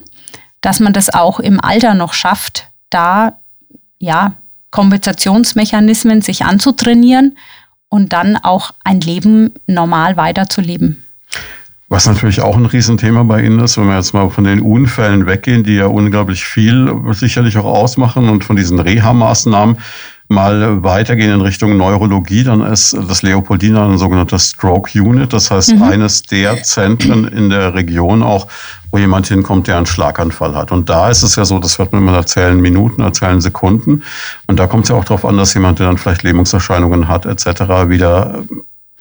[0.62, 3.38] dass man das auch im Alter noch schafft, da
[4.00, 4.34] ja
[4.72, 7.38] Kompensationsmechanismen sich anzutrainieren
[7.94, 11.04] und dann auch ein Leben normal weiterzuleben.
[11.90, 15.28] Was natürlich auch ein Riesenthema bei Ihnen ist, wenn wir jetzt mal von den Unfällen
[15.28, 19.78] weggehen, die ja unglaublich viel sicherlich auch ausmachen und von diesen Reha-Maßnahmen
[20.28, 25.34] mal weitergehen in Richtung Neurologie, dann ist das Leopoldina ein sogenanntes Stroke Unit.
[25.34, 25.84] Das heißt, mhm.
[25.84, 28.48] eines der Zentren in der Region auch,
[28.92, 30.72] wo jemand hinkommt, der einen Schlaganfall hat.
[30.72, 34.04] Und da ist es ja so, das wird man immer erzählen Minuten, erzählen Sekunden.
[34.48, 37.26] Und da kommt es ja auch darauf an, dass jemand, der dann vielleicht Lähmungserscheinungen hat,
[37.26, 37.46] etc.,
[37.90, 38.44] wieder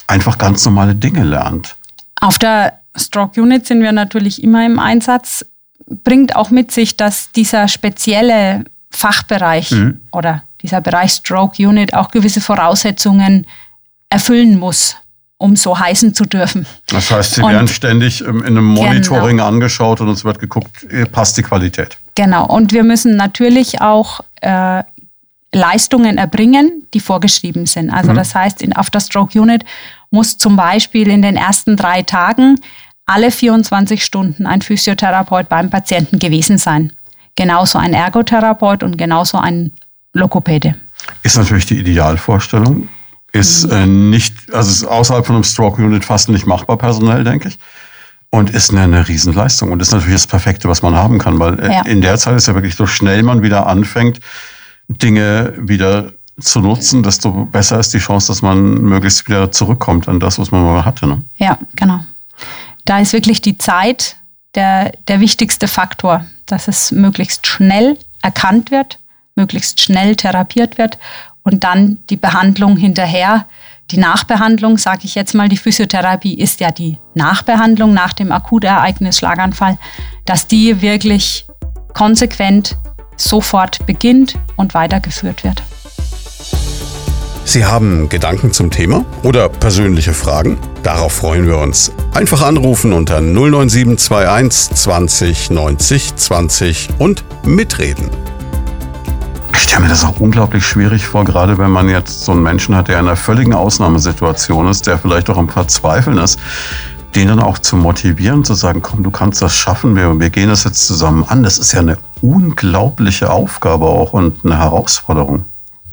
[0.06, 1.76] einfach ganz normale Dinge lernt.
[2.20, 5.44] Auf der Stroke Unit sind wir natürlich immer im Einsatz.
[6.04, 10.00] Bringt auch mit sich, dass dieser spezielle Fachbereich mhm.
[10.12, 13.46] oder dieser Bereich Stroke Unit auch gewisse Voraussetzungen
[14.08, 14.96] erfüllen muss
[15.42, 16.66] um so heißen zu dürfen.
[16.86, 19.48] Das heißt, sie und werden ständig in einem Monitoring genau.
[19.48, 21.98] angeschaut und es wird geguckt, passt die Qualität.
[22.14, 22.46] Genau.
[22.46, 24.84] Und wir müssen natürlich auch äh,
[25.52, 27.90] Leistungen erbringen, die vorgeschrieben sind.
[27.90, 28.16] Also mhm.
[28.16, 29.64] das heißt, in, auf der Stroke Unit
[30.12, 32.60] muss zum Beispiel in den ersten drei Tagen
[33.04, 36.92] alle 24 Stunden ein Physiotherapeut beim Patienten gewesen sein.
[37.34, 39.72] Genauso ein Ergotherapeut und genauso ein
[40.12, 40.76] Lokopäde.
[41.22, 42.88] Ist natürlich die Idealvorstellung
[43.32, 47.48] ist äh, nicht, also ist außerhalb von einem Stroke Unit fast nicht machbar personell, denke
[47.48, 47.58] ich.
[48.30, 49.72] Und ist eine, eine Riesenleistung.
[49.72, 51.82] Und ist natürlich das Perfekte, was man haben kann, weil äh, ja.
[51.82, 54.20] in der Zeit ist ja wirklich so schnell man wieder anfängt,
[54.88, 60.18] Dinge wieder zu nutzen, desto besser ist die Chance, dass man möglichst wieder zurückkommt an
[60.18, 61.06] das, was man mal hatte.
[61.06, 61.22] Ne?
[61.36, 62.04] Ja, genau.
[62.84, 64.16] Da ist wirklich die Zeit
[64.54, 68.98] der, der wichtigste Faktor, dass es möglichst schnell erkannt wird,
[69.36, 70.98] möglichst schnell therapiert wird
[71.42, 73.46] und dann die Behandlung hinterher.
[73.90, 79.18] Die Nachbehandlung, sage ich jetzt mal, die Physiotherapie ist ja die Nachbehandlung nach dem Akutereignis
[79.18, 79.78] Schlaganfall,
[80.24, 81.46] dass die wirklich
[81.92, 82.76] konsequent
[83.16, 85.62] sofort beginnt und weitergeführt wird.
[87.44, 90.58] Sie haben Gedanken zum Thema oder persönliche Fragen?
[90.82, 91.92] Darauf freuen wir uns.
[92.14, 98.10] Einfach anrufen unter 09721 20 90 20 und mitreden.
[99.54, 102.74] Ich stelle mir das auch unglaublich schwierig vor, gerade wenn man jetzt so einen Menschen
[102.74, 106.38] hat, der in einer völligen Ausnahmesituation ist, der vielleicht auch am Verzweifeln ist,
[107.14, 110.48] den dann auch zu motivieren, zu sagen, komm, du kannst das schaffen, wir, wir gehen
[110.48, 111.42] das jetzt zusammen an.
[111.42, 115.44] Das ist ja eine unglaubliche Aufgabe auch und eine Herausforderung.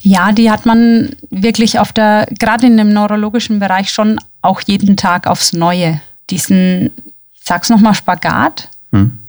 [0.02, 4.96] Ja, die hat man wirklich auf der, gerade in dem neurologischen Bereich schon auch jeden
[4.96, 6.00] Tag aufs Neue.
[6.30, 6.92] Diesen,
[7.34, 9.20] ich sag's nochmal, Spagat hm.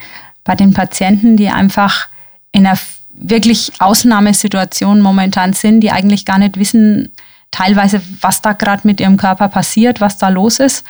[0.44, 2.06] bei den Patienten, die einfach
[2.52, 2.78] in einer
[3.20, 7.10] wirklich Ausnahmesituationen momentan sind, die eigentlich gar nicht wissen,
[7.50, 10.84] teilweise, was da gerade mit ihrem Körper passiert, was da los ist.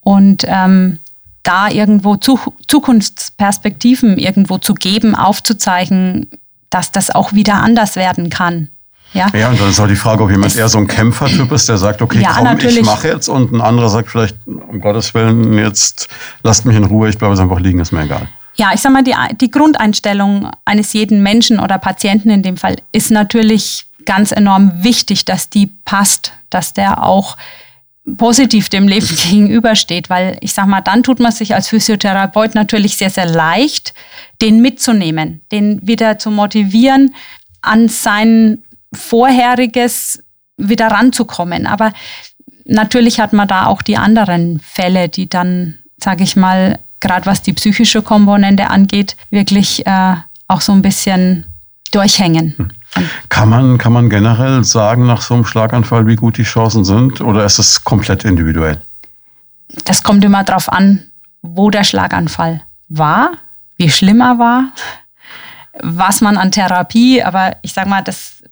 [0.00, 0.98] Und ähm,
[1.42, 6.26] da irgendwo Zukunftsperspektiven irgendwo zu geben, aufzuzeigen,
[6.70, 8.68] dass das auch wieder anders werden kann.
[9.12, 11.52] Ja, ja und dann ist auch die Frage, ob jemand das, eher so ein Kämpfertyp
[11.52, 12.78] ist, der sagt, okay, ja, komm, natürlich.
[12.78, 16.08] ich mache jetzt und ein anderer sagt vielleicht, um Gottes Willen, jetzt
[16.42, 18.28] lasst mich in Ruhe, ich bleibe jetzt einfach liegen, ist mir egal.
[18.56, 22.76] Ja, ich sag mal, die, die Grundeinstellung eines jeden Menschen oder Patienten in dem Fall
[22.92, 27.36] ist natürlich ganz enorm wichtig, dass die passt, dass der auch
[28.16, 32.96] positiv dem Leben gegenübersteht, weil ich sag mal, dann tut man sich als Physiotherapeut natürlich
[32.96, 33.94] sehr, sehr leicht,
[34.42, 37.14] den mitzunehmen, den wieder zu motivieren,
[37.62, 38.62] an sein
[38.92, 40.22] vorheriges
[40.56, 41.66] wieder ranzukommen.
[41.66, 41.92] Aber
[42.64, 47.42] natürlich hat man da auch die anderen Fälle, die dann, sage ich mal, gerade was
[47.42, 50.14] die psychische Komponente angeht, wirklich äh,
[50.48, 51.44] auch so ein bisschen
[51.92, 52.54] durchhängen.
[52.56, 52.70] Hm.
[53.28, 57.20] Kann man, kann man generell sagen nach so einem Schlaganfall, wie gut die Chancen sind
[57.20, 58.80] oder ist es komplett individuell?
[59.84, 61.04] Das kommt immer darauf an,
[61.42, 63.32] wo der Schlaganfall war,
[63.76, 64.64] wie schlimm er war,
[65.80, 68.42] was man an Therapie, aber ich sage mal, das,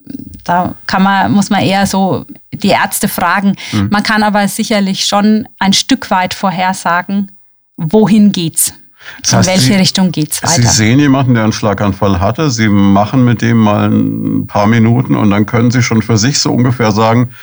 [0.44, 3.54] da kann man, muss man eher so die Ärzte fragen.
[3.70, 3.88] Mhm.
[3.90, 7.30] Man kann aber sicherlich schon ein Stück weit vorhersagen,
[7.76, 8.74] wohin geht's.
[9.22, 10.62] Das heißt, in welche Sie, Richtung geht's weiter?
[10.62, 15.16] Sie sehen jemanden, der einen Schlaganfall hatte, Sie machen mit dem mal ein paar Minuten
[15.16, 17.34] und dann können Sie schon für sich so ungefähr sagen,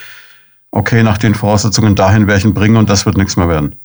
[0.71, 3.75] okay, nach den Voraussetzungen dahin werde ich ihn bringen und das wird nichts mehr werden.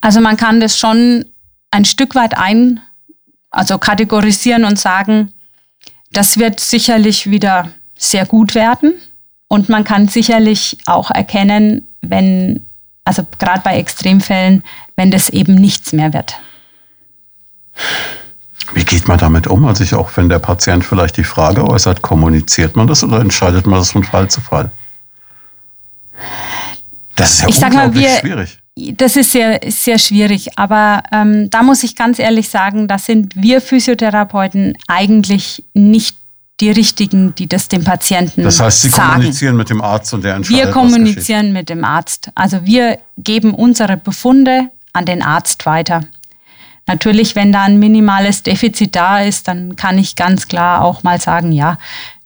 [0.00, 1.24] Also man kann das schon
[1.70, 2.80] ein Stück weit ein,
[3.50, 5.32] also kategorisieren und sagen,
[6.12, 8.94] das wird sicherlich wieder sehr gut werden.
[9.48, 12.64] Und man kann sicherlich auch erkennen, wenn,
[13.04, 14.62] also gerade bei Extremfällen,
[14.96, 16.36] wenn das eben nichts mehr wird.
[18.72, 19.64] Wie geht man damit um?
[19.66, 23.66] Also ich, auch wenn der Patient vielleicht die Frage äußert, kommuniziert man das oder entscheidet
[23.66, 24.70] man das von Fall zu Fall?
[27.16, 28.58] Das ist ja ich unglaublich mal, wir, schwierig.
[28.96, 33.36] Das ist sehr, sehr schwierig, aber ähm, da muss ich ganz ehrlich sagen, da sind
[33.36, 36.16] wir Physiotherapeuten eigentlich nicht
[36.60, 38.44] die richtigen, die das dem Patienten sagen.
[38.44, 39.12] Das heißt, Sie sagen.
[39.14, 42.30] kommunizieren mit dem Arzt und der entscheidet, Wir kommunizieren mit dem Arzt.
[42.34, 46.02] Also wir geben unsere Befunde an den Arzt weiter.
[46.86, 51.20] Natürlich, wenn da ein minimales Defizit da ist, dann kann ich ganz klar auch mal
[51.20, 51.78] sagen, ja,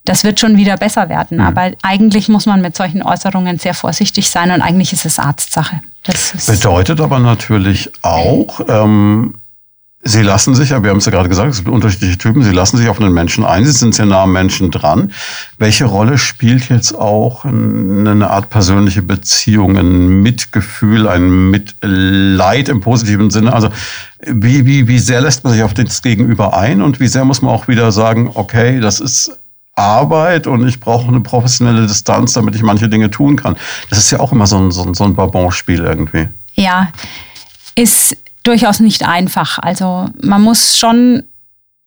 [0.04, 1.38] das wird schon wieder besser werden.
[1.38, 1.44] Mhm.
[1.44, 5.80] Aber eigentlich muss man mit solchen Äußerungen sehr vorsichtig sein und eigentlich ist es Arztsache.
[6.02, 9.34] Das Bedeutet aber natürlich auch, ähm,
[10.04, 12.52] Sie lassen sich, ja, wir haben es ja gerade gesagt, es gibt unterschiedliche Typen, Sie
[12.52, 15.12] lassen sich auf einen Menschen ein, Sie sind sehr nah am Menschen dran.
[15.58, 23.30] Welche Rolle spielt jetzt auch eine Art persönliche Beziehung, ein Mitgefühl, ein Mitleid im positiven
[23.30, 23.52] Sinne?
[23.52, 23.70] Also
[24.24, 27.42] wie, wie, wie sehr lässt man sich auf das Gegenüber ein und wie sehr muss
[27.42, 29.36] man auch wieder sagen, okay, das ist
[29.74, 33.56] Arbeit und ich brauche eine professionelle Distanz, damit ich manche Dinge tun kann.
[33.90, 36.28] Das ist ja auch immer so ein, so ein, so ein Barbonspiel irgendwie.
[36.54, 36.92] Ja,
[37.74, 38.16] ist
[38.48, 39.58] durchaus nicht einfach.
[39.58, 41.22] Also man muss schon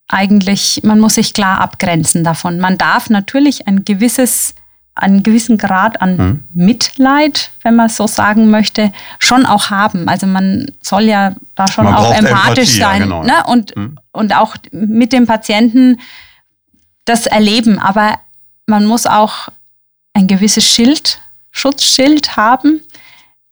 [0.08, 2.60] eigentlich, man muss sich klar abgrenzen davon.
[2.60, 4.54] Man darf natürlich ein gewisses,
[4.94, 6.44] einen gewissen Grad an hm.
[6.54, 10.08] Mitleid, wenn man so sagen möchte, schon auch haben.
[10.08, 13.24] Also man soll ja da schon man auch empathisch Empathie, sein genau.
[13.24, 13.44] ne?
[13.48, 13.98] und, hm.
[14.12, 16.00] und auch mit dem Patienten
[17.06, 17.80] das erleben.
[17.80, 18.20] Aber
[18.68, 19.48] man muss auch
[20.14, 21.22] ein gewisses Schild,
[21.52, 22.82] Schutzschild haben,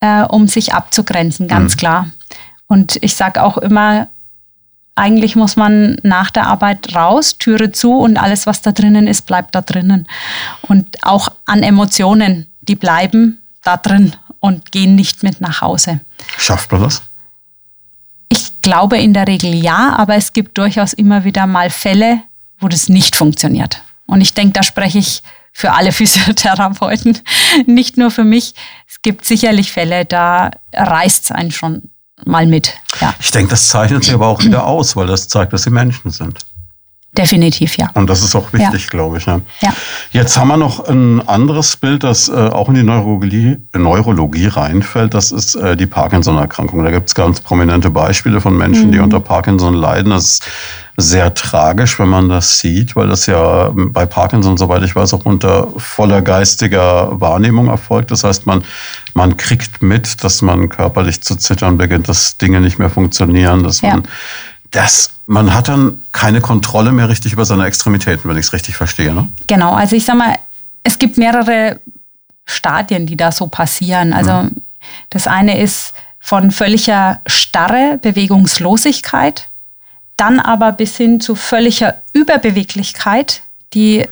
[0.02, 1.80] äh, um sich abzugrenzen, ganz mhm.
[1.80, 2.10] klar.
[2.70, 4.08] Und ich sage auch immer,
[4.96, 9.24] eigentlich muss man nach der Arbeit raus, Türe zu und alles, was da drinnen ist,
[9.24, 10.08] bleibt da drinnen.
[10.62, 16.02] Und auch an Emotionen, die bleiben da drin und gehen nicht mit nach Hause.
[16.38, 17.02] Schafft man das?
[18.30, 22.22] Ich glaube in der Regel ja, aber es gibt durchaus immer wieder mal Fälle,
[22.60, 23.82] wo das nicht funktioniert.
[24.06, 27.18] Und ich denke, da spreche ich für alle Physiotherapeuten,
[27.66, 28.54] nicht nur für mich.
[28.88, 31.90] Es gibt sicherlich Fälle, da reißt es einen schon
[32.26, 32.74] mal mit.
[33.02, 33.14] Ja.
[33.20, 36.12] Ich denke, das zeichnet sie aber auch wieder aus, weil das zeigt, dass sie Menschen
[36.12, 36.40] sind.
[37.18, 37.90] Definitiv, ja.
[37.96, 38.90] Und das ist auch wichtig, ja.
[38.90, 39.26] glaube ich.
[39.26, 39.42] Ja.
[39.62, 39.74] ja.
[40.12, 45.16] Jetzt haben wir noch ein anderes Bild, das äh, auch in die Neurologie, Neurologie reinfällt.
[45.16, 46.84] Das ist äh, die Parkinson-Erkrankung.
[46.84, 48.92] Da gibt es ganz prominente Beispiele von Menschen, mhm.
[48.92, 50.12] die unter Parkinson leiden.
[50.12, 50.44] Das ist
[51.02, 55.26] sehr tragisch, wenn man das sieht, weil das ja bei Parkinson, soweit ich weiß, auch
[55.26, 58.12] unter voller geistiger Wahrnehmung erfolgt.
[58.12, 58.64] Das heißt, man,
[59.14, 63.82] man kriegt mit, dass man körperlich zu zittern beginnt, dass Dinge nicht mehr funktionieren, dass
[63.82, 63.92] ja.
[63.92, 64.04] man
[64.72, 68.76] das, man hat dann keine Kontrolle mehr richtig über seine Extremitäten, wenn ich es richtig
[68.76, 69.14] verstehe.
[69.14, 69.28] Ne?
[69.48, 70.36] Genau, also ich sag mal,
[70.84, 71.80] es gibt mehrere
[72.46, 74.14] Stadien, die da so passieren.
[74.14, 74.62] Also mhm.
[75.10, 79.49] das eine ist von völliger Starre, Bewegungslosigkeit,
[80.20, 84.08] dann aber bis hin zu völliger Überbeweglichkeit, die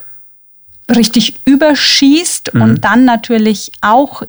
[0.89, 2.61] richtig überschießt mhm.
[2.61, 4.23] und dann natürlich auch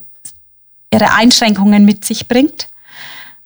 [0.93, 2.69] ihre Einschränkungen mit sich bringt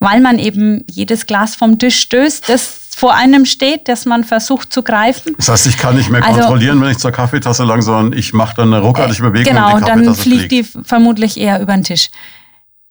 [0.02, 4.72] weil man eben jedes Glas vom Tisch stößt, das vor einem steht, das man versucht
[4.72, 5.34] zu greifen.
[5.36, 8.32] Das heißt, ich kann nicht mehr also, kontrollieren, wenn ich zur Kaffeetasse lang, sondern ich
[8.32, 11.84] mache dann eine ruckartige Bewegung genau, und dann fliegt, fliegt die vermutlich eher über den
[11.84, 12.10] Tisch.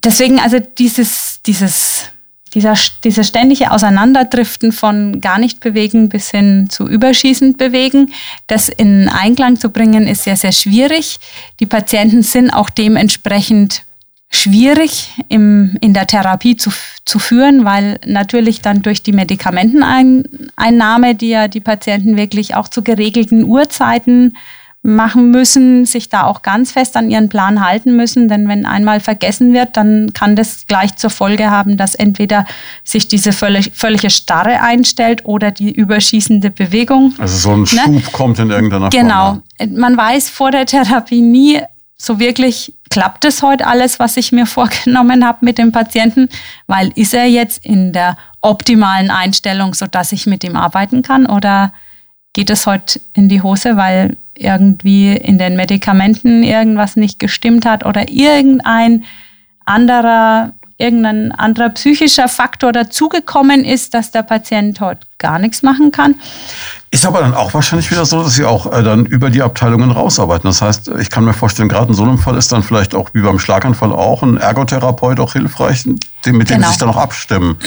[0.03, 2.05] Deswegen also dieses, dieses,
[2.53, 8.13] dieser, dieses ständige Auseinanderdriften von gar nicht bewegen bis hin zu überschießend bewegen,
[8.47, 11.19] das in Einklang zu bringen, ist sehr, sehr schwierig.
[11.59, 13.83] Die Patienten sind auch dementsprechend
[14.29, 16.71] schwierig im, in der Therapie zu,
[17.05, 22.81] zu führen, weil natürlich dann durch die Medikamenteneinnahme, die ja die Patienten wirklich auch zu
[22.81, 24.37] geregelten Uhrzeiten
[24.83, 28.99] machen müssen, sich da auch ganz fest an ihren Plan halten müssen, denn wenn einmal
[28.99, 32.47] vergessen wird, dann kann das gleich zur Folge haben, dass entweder
[32.83, 37.13] sich diese völlig, völlige Starre einstellt oder die überschießende Bewegung.
[37.19, 37.67] Also so ein ne?
[37.67, 38.01] Schub ne?
[38.11, 39.25] kommt in irgendeiner genau.
[39.25, 39.43] Form.
[39.59, 39.79] Genau.
[39.79, 41.61] Man weiß vor der Therapie nie
[41.95, 46.27] so wirklich, klappt es heute alles, was ich mir vorgenommen habe mit dem Patienten,
[46.65, 51.71] weil ist er jetzt in der optimalen Einstellung, sodass ich mit ihm arbeiten kann oder
[52.33, 57.85] geht es heute in die Hose, weil irgendwie in den Medikamenten irgendwas nicht gestimmt hat
[57.85, 59.03] oder irgendein
[59.65, 66.15] anderer, irgendein anderer psychischer Faktor dazugekommen ist, dass der Patient heute gar nichts machen kann.
[66.89, 69.91] Ist aber dann auch wahrscheinlich wieder so, dass Sie auch äh, dann über die Abteilungen
[69.91, 70.49] rausarbeiten.
[70.49, 73.11] Das heißt, ich kann mir vorstellen, gerade in so einem Fall ist dann vielleicht auch
[73.13, 76.61] wie beim Schlaganfall auch ein Ergotherapeut auch hilfreich, mit dem genau.
[76.63, 77.57] Sie sich dann auch abstimmen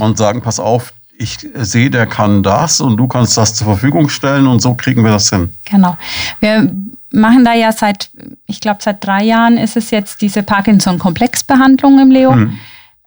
[0.00, 0.92] und sagen, pass auf,
[1.22, 5.04] ich sehe, der kann das und du kannst das zur Verfügung stellen und so kriegen
[5.04, 5.54] wir das hin.
[5.64, 5.96] Genau.
[6.40, 6.70] Wir
[7.10, 8.10] machen da ja seit,
[8.46, 12.32] ich glaube, seit drei Jahren ist es jetzt diese Parkinson-Komplexbehandlung im Leo.
[12.32, 12.58] Hm.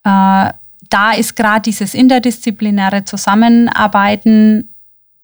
[0.04, 0.54] Äh,
[0.90, 4.70] da ist gerade dieses interdisziplinäre Zusammenarbeiten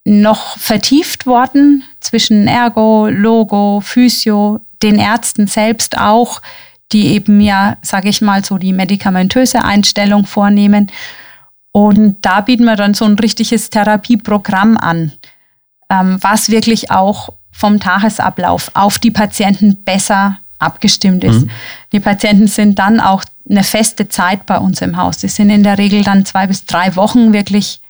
[0.04, 6.42] noch vertieft worden zwischen Ergo, Logo, Physio, den Ärzten selbst auch,
[6.90, 10.90] die eben ja, sage ich mal, so die medikamentöse Einstellung vornehmen.
[11.72, 15.12] Und da bieten wir dann so ein richtiges Therapieprogramm an,
[15.90, 21.42] ähm, was wirklich auch vom Tagesablauf auf die Patienten besser abgestimmt ist.
[21.42, 21.50] Mhm.
[21.92, 25.18] Die Patienten sind dann auch eine feste Zeit bei uns im Haus.
[25.18, 27.80] Die sind in der Regel dann zwei bis drei Wochen wirklich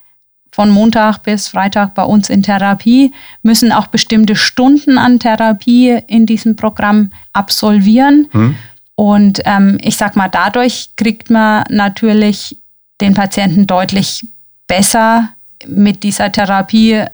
[0.50, 6.26] von Montag bis Freitag bei uns in Therapie, müssen auch bestimmte Stunden an Therapie in
[6.26, 8.28] diesem Programm absolvieren.
[8.32, 8.56] Hm.
[8.94, 12.58] Und ähm, ich sag mal, dadurch kriegt man natürlich
[13.00, 14.26] den Patienten deutlich
[14.66, 15.30] besser
[15.66, 17.04] mit dieser Therapie,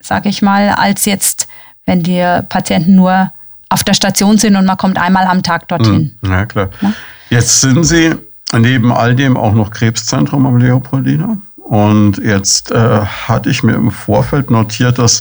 [0.00, 1.48] sage ich mal, als jetzt,
[1.86, 3.32] wenn die Patienten nur
[3.68, 6.16] auf der Station sind und man kommt einmal am Tag dorthin.
[6.22, 6.30] Hm.
[6.30, 6.70] Ja, klar.
[6.80, 6.92] Ja?
[7.30, 8.14] Jetzt sind Sie
[8.52, 11.38] neben all dem auch noch Krebszentrum am Leopoldina.
[11.68, 15.20] Und jetzt äh, hatte ich mir im Vorfeld notiert, dass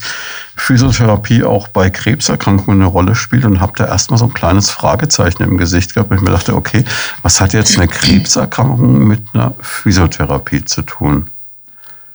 [0.56, 5.44] Physiotherapie auch bei Krebserkrankungen eine Rolle spielt und habe da erstmal so ein kleines Fragezeichen
[5.44, 6.86] im Gesicht gehabt, weil ich mir dachte, okay,
[7.22, 11.30] was hat jetzt eine Krebserkrankung mit einer Physiotherapie zu tun?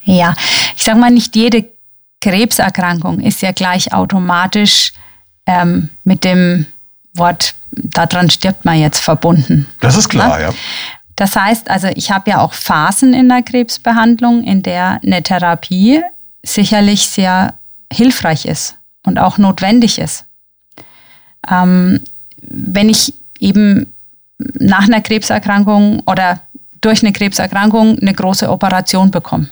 [0.05, 0.35] Ja,
[0.77, 1.67] ich sage mal, nicht jede
[2.23, 4.95] Krebserkrankung ist ja gleich automatisch
[5.45, 6.65] ähm, mit dem
[7.13, 9.67] Wort, daran stirbt man jetzt verbunden.
[9.81, 10.49] Das ist klar, ja.
[10.49, 10.55] ja.
[11.17, 16.03] Das heißt also, ich habe ja auch Phasen in der Krebsbehandlung, in der eine Therapie
[16.43, 17.55] sicherlich sehr
[17.93, 20.25] hilfreich ist und auch notwendig ist.
[21.51, 22.01] Ähm,
[22.41, 23.93] wenn ich eben
[24.39, 26.41] nach einer Krebserkrankung oder
[26.81, 29.49] durch eine Krebserkrankung eine große Operation bekomme,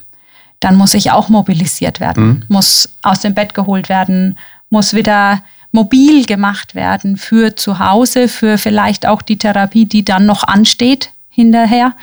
[0.59, 2.45] dann muss ich auch mobilisiert werden, mhm.
[2.49, 4.37] muss aus dem Bett geholt werden,
[4.69, 5.43] muss wieder
[5.73, 11.11] mobil gemacht werden für zu Hause, für vielleicht auch die Therapie, die dann noch ansteht
[11.31, 11.95] hinterher.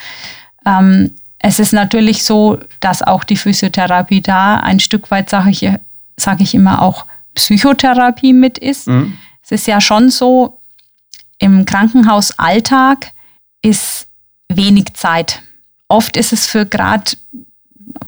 [0.66, 5.70] Ähm, es ist natürlich so, dass auch die Physiotherapie da ein Stück weit, sage ich,
[6.18, 8.88] sag ich immer, auch Psychotherapie mit ist.
[8.88, 9.18] Mhm.
[9.44, 10.60] Es ist ja schon so,
[11.40, 13.12] im Krankenhausalltag
[13.62, 14.08] ist
[14.50, 15.42] wenig Zeit.
[15.88, 17.12] Oft ist es für gerade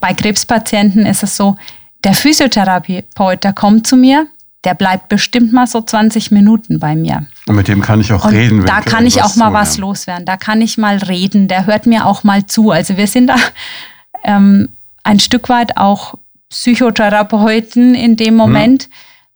[0.00, 1.56] bei Krebspatienten ist es so,
[2.04, 4.26] der Physiotherapeut, der kommt zu mir,
[4.64, 7.26] der bleibt bestimmt mal so 20 Minuten bei mir.
[7.46, 8.64] Und mit dem kann ich auch und reden.
[8.66, 10.26] Da kann ich auch mal was loswerden.
[10.26, 11.48] Da kann ich mal reden.
[11.48, 12.70] Der hört mir auch mal zu.
[12.70, 13.36] Also wir sind da
[14.24, 14.68] ähm,
[15.02, 16.14] ein Stück weit auch
[16.50, 18.88] Psychotherapeuten in dem Moment,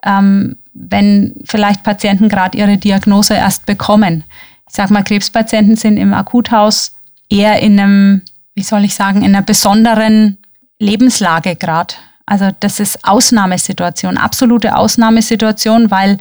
[0.04, 0.12] hm.
[0.18, 4.24] ähm, wenn vielleicht Patienten gerade ihre Diagnose erst bekommen.
[4.68, 6.92] Ich sage mal, Krebspatienten sind im Akuthaus
[7.30, 8.22] eher in einem,
[8.54, 10.38] wie soll ich sagen, in einer besonderen
[10.78, 11.94] Lebenslage gerade.
[12.26, 16.18] Also das ist Ausnahmesituation, absolute Ausnahmesituation, weil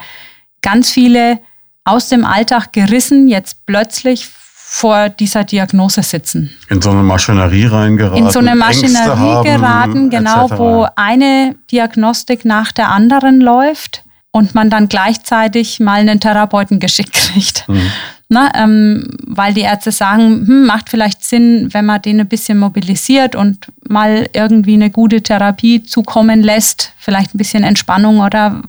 [0.62, 1.40] ganz viele
[1.86, 4.28] aus dem Alltag gerissen jetzt plötzlich
[4.76, 6.50] vor dieser Diagnose sitzen.
[6.68, 8.26] In so eine Maschinerie reingeraten.
[8.26, 10.58] In so eine Maschinerie haben, geraten, genau, etc.
[10.58, 14.04] wo eine Diagnostik nach der anderen läuft
[14.34, 17.70] und man dann gleichzeitig mal einen Therapeuten geschickt kriegt.
[17.70, 17.92] Mhm.
[18.30, 22.58] Na, ähm, weil die Ärzte sagen, hm, macht vielleicht Sinn, wenn man den ein bisschen
[22.58, 28.62] mobilisiert und mal irgendwie eine gute Therapie zukommen lässt, vielleicht ein bisschen Entspannung oder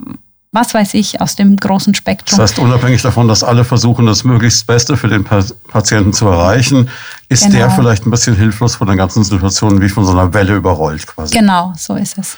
[0.53, 2.39] was weiß ich aus dem großen Spektrum.
[2.39, 6.89] Das heißt, unabhängig davon, dass alle versuchen, das möglichst Beste für den Patienten zu erreichen,
[7.29, 7.57] ist genau.
[7.57, 11.07] der vielleicht ein bisschen hilflos von der ganzen Situation, wie von so einer Welle überrollt
[11.07, 11.37] quasi.
[11.37, 12.37] Genau, so ist es.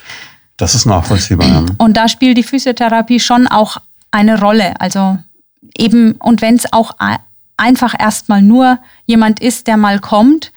[0.56, 1.66] Das ist nachvollziehbar.
[1.78, 3.78] Und da spielt die Physiotherapie schon auch
[4.10, 4.80] eine Rolle.
[4.80, 5.18] Also
[5.76, 6.96] eben, und wenn es auch
[7.56, 10.52] einfach erstmal nur jemand ist, der mal kommt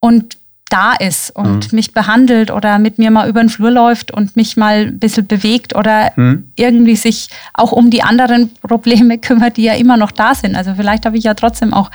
[0.00, 0.36] und
[0.68, 1.76] da ist und mhm.
[1.76, 5.26] mich behandelt oder mit mir mal über den Flur läuft und mich mal ein bisschen
[5.26, 6.52] bewegt oder mhm.
[6.54, 10.54] irgendwie sich auch um die anderen Probleme kümmert, die ja immer noch da sind.
[10.54, 11.90] Also vielleicht habe ich ja trotzdem auch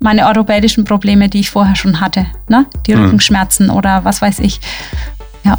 [0.00, 2.26] meine orthopädischen Probleme, die ich vorher schon hatte.
[2.48, 2.66] Ne?
[2.86, 3.04] Die mhm.
[3.04, 4.60] Rückenschmerzen oder was weiß ich.
[5.44, 5.58] Ja.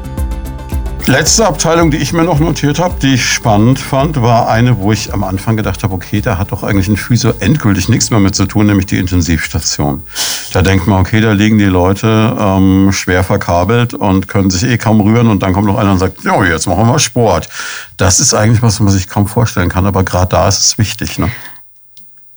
[1.07, 4.91] Letzte Abteilung, die ich mir noch notiert habe, die ich spannend fand, war eine, wo
[4.91, 8.19] ich am Anfang gedacht habe, okay, da hat doch eigentlich ein Physio endgültig nichts mehr
[8.19, 10.03] mit zu tun, nämlich die Intensivstation.
[10.53, 14.77] Da denkt man, okay, da liegen die Leute ähm, schwer verkabelt und können sich eh
[14.77, 17.49] kaum rühren und dann kommt noch einer und sagt, ja, jetzt machen wir Sport.
[17.97, 20.77] Das ist eigentlich was, was man sich kaum vorstellen kann, aber gerade da ist es
[20.77, 21.17] wichtig.
[21.17, 21.31] Ne?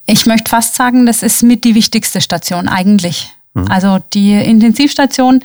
[0.07, 3.35] Ich möchte fast sagen, das ist mit die wichtigste Station eigentlich.
[3.53, 3.69] Hm.
[3.69, 5.43] Also die Intensivstation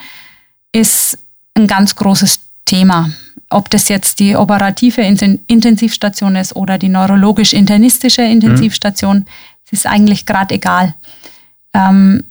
[0.72, 1.18] ist
[1.54, 2.40] ein ganz großes
[2.70, 3.10] Thema.
[3.50, 9.24] Ob das jetzt die operative Intensivstation ist oder die neurologisch-internistische Intensivstation, mhm.
[9.72, 10.94] ist eigentlich gerade egal.
[11.74, 12.22] Ähm,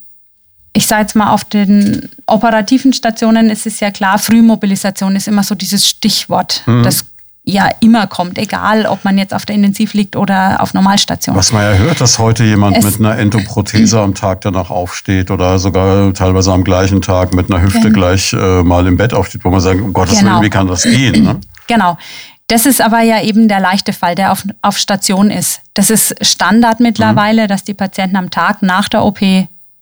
[0.72, 5.44] ich sage jetzt mal, auf den operativen Stationen ist es ja klar, Frühmobilisation ist immer
[5.44, 6.64] so dieses Stichwort.
[6.66, 6.84] Mhm.
[6.84, 7.06] Das
[7.50, 11.36] ja immer kommt, egal ob man jetzt auf der Intensiv liegt oder auf Normalstation.
[11.36, 15.32] Was man ja hört, dass heute jemand es mit einer Endoprothese am Tag danach aufsteht
[15.32, 17.94] oder sogar teilweise am gleichen Tag mit einer Hüfte genau.
[17.94, 20.34] gleich äh, mal im Bett aufsteht, wo man sagt, um Gottes genau.
[20.34, 21.24] Willen, wie kann das gehen?
[21.24, 21.40] Ne?
[21.68, 22.00] Genau.
[22.48, 25.62] Das ist aber ja eben der leichte Fall, der auf, auf Station ist.
[25.76, 27.48] Das ist Standard mittlerweile, mhm.
[27.48, 29.20] dass die Patienten am Tag nach der OP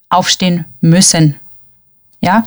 [0.09, 1.36] aufstehen müssen.
[2.20, 2.45] Ja,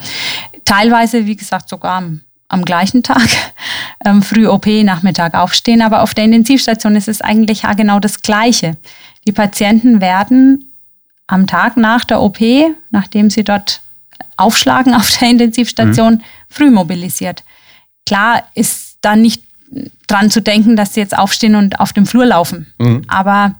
[0.67, 3.29] teilweise, wie gesagt, sogar am am gleichen Tag,
[4.05, 5.81] ähm, früh OP, Nachmittag aufstehen.
[5.81, 8.77] Aber auf der Intensivstation ist es eigentlich ja genau das Gleiche.
[9.27, 10.73] Die Patienten werden
[11.27, 12.41] am Tag nach der OP,
[12.91, 13.81] nachdem sie dort
[14.37, 16.23] aufschlagen auf der Intensivstation, mhm.
[16.49, 17.45] früh mobilisiert.
[18.05, 19.43] Klar ist da nicht
[20.09, 22.73] dran zu denken, dass sie jetzt aufstehen und auf dem Flur laufen.
[22.79, 23.03] Mhm.
[23.07, 23.55] Aber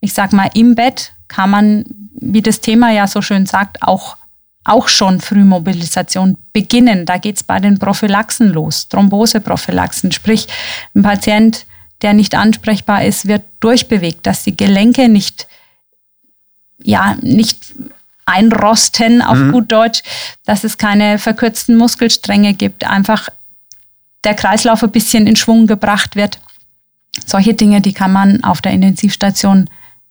[0.00, 4.18] ich sag mal, im Bett kann man, wie das Thema ja so schön sagt, auch
[4.66, 7.06] auch schon Frühmobilisation beginnen.
[7.06, 10.12] Da geht es bei den Prophylaxen los, Thromboseprophylaxen.
[10.12, 10.48] Sprich,
[10.94, 11.66] ein Patient,
[12.02, 15.46] der nicht ansprechbar ist, wird durchbewegt, dass die Gelenke nicht,
[16.82, 17.74] ja, nicht
[18.26, 19.52] einrosten auf mhm.
[19.52, 20.02] gut Deutsch,
[20.44, 23.28] dass es keine verkürzten Muskelstränge gibt, einfach
[24.24, 26.40] der Kreislauf ein bisschen in Schwung gebracht wird.
[27.24, 29.70] Solche Dinge, die kann man auf der Intensivstation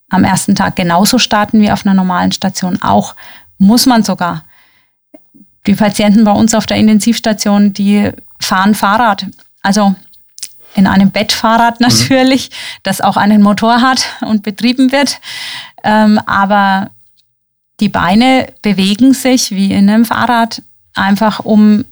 [0.10, 3.16] am ersten Tag genauso starten wie auf einer normalen Station auch
[3.58, 4.45] muss man sogar.
[5.68, 9.26] Die Patienten bei uns auf der Intensivstation, die fahren Fahrrad.
[9.61, 9.95] Also
[10.76, 11.88] in einem Bettfahrrad mhm.
[11.88, 12.53] natürlich, mhm.
[12.84, 15.20] das auch einen Motor hat und betrieben wird.
[15.84, 16.91] Ähm, aber
[17.80, 20.61] die Beine bewegen sich wie in einem Fahrrad,
[20.93, 21.86] einfach um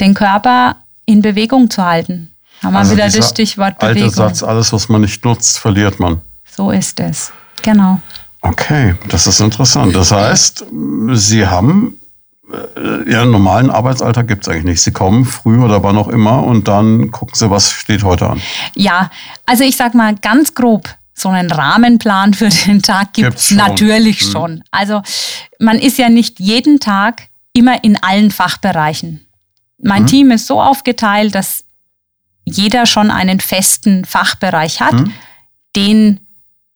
[0.00, 0.76] den Körper
[1.06, 2.34] in Bewegung zu halten.
[2.62, 4.04] Haben wir also wieder das Stichwort Bewegung.
[4.04, 6.20] Alter Satz, alles, was man nicht nutzt, verliert man.
[6.50, 7.32] So ist es.
[7.62, 8.00] Genau.
[8.40, 9.94] Okay, das ist interessant.
[9.94, 10.64] Das heißt,
[11.12, 11.98] Sie haben
[13.06, 14.82] Ihren normalen Arbeitsalltag gibt es eigentlich nicht.
[14.82, 18.42] Sie kommen früh oder wann auch immer und dann gucken Sie, was steht heute an.
[18.74, 19.10] Ja,
[19.46, 24.20] also ich sag mal ganz grob, so einen Rahmenplan für den Tag gibt es natürlich
[24.20, 24.30] hm.
[24.30, 24.64] schon.
[24.70, 25.00] Also
[25.58, 29.26] man ist ja nicht jeden Tag immer in allen Fachbereichen.
[29.82, 30.06] Mein hm.
[30.06, 31.64] Team ist so aufgeteilt, dass
[32.44, 35.12] jeder schon einen festen Fachbereich hat, hm.
[35.76, 36.20] den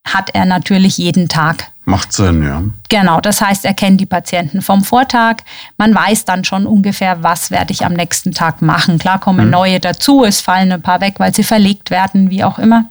[0.05, 1.73] hat er natürlich jeden Tag.
[1.89, 2.63] Macht Sinn, ja.
[2.91, 5.37] Genau, das heißt, er kennt die Patienten vom Vortag.
[5.79, 8.99] Man weiß dann schon ungefähr, was werde ich am nächsten Tag machen.
[8.99, 9.53] Klar kommen mhm.
[9.53, 12.91] neue dazu, es fallen ein paar weg, weil sie verlegt werden, wie auch immer.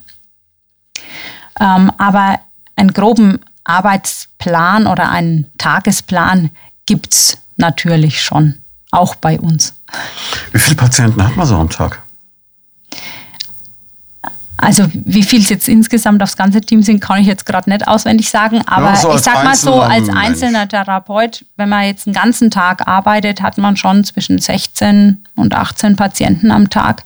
[1.59, 2.39] Ähm, aber
[2.75, 6.49] einen groben Arbeitsplan oder einen Tagesplan
[6.87, 8.55] gibt es natürlich schon,
[8.89, 9.75] auch bei uns.
[10.51, 12.01] Wie viele Patienten hat man so am Tag?
[14.59, 17.87] Also wie viel es jetzt insgesamt aufs ganze Team sind, kann ich jetzt gerade nicht
[17.87, 18.61] auswendig sagen.
[18.65, 20.71] Aber ja, so ich sag mal so, als einzelner Mensch.
[20.71, 25.95] Therapeut, wenn man jetzt einen ganzen Tag arbeitet, hat man schon zwischen 16 und 18
[25.95, 27.03] Patienten am Tag.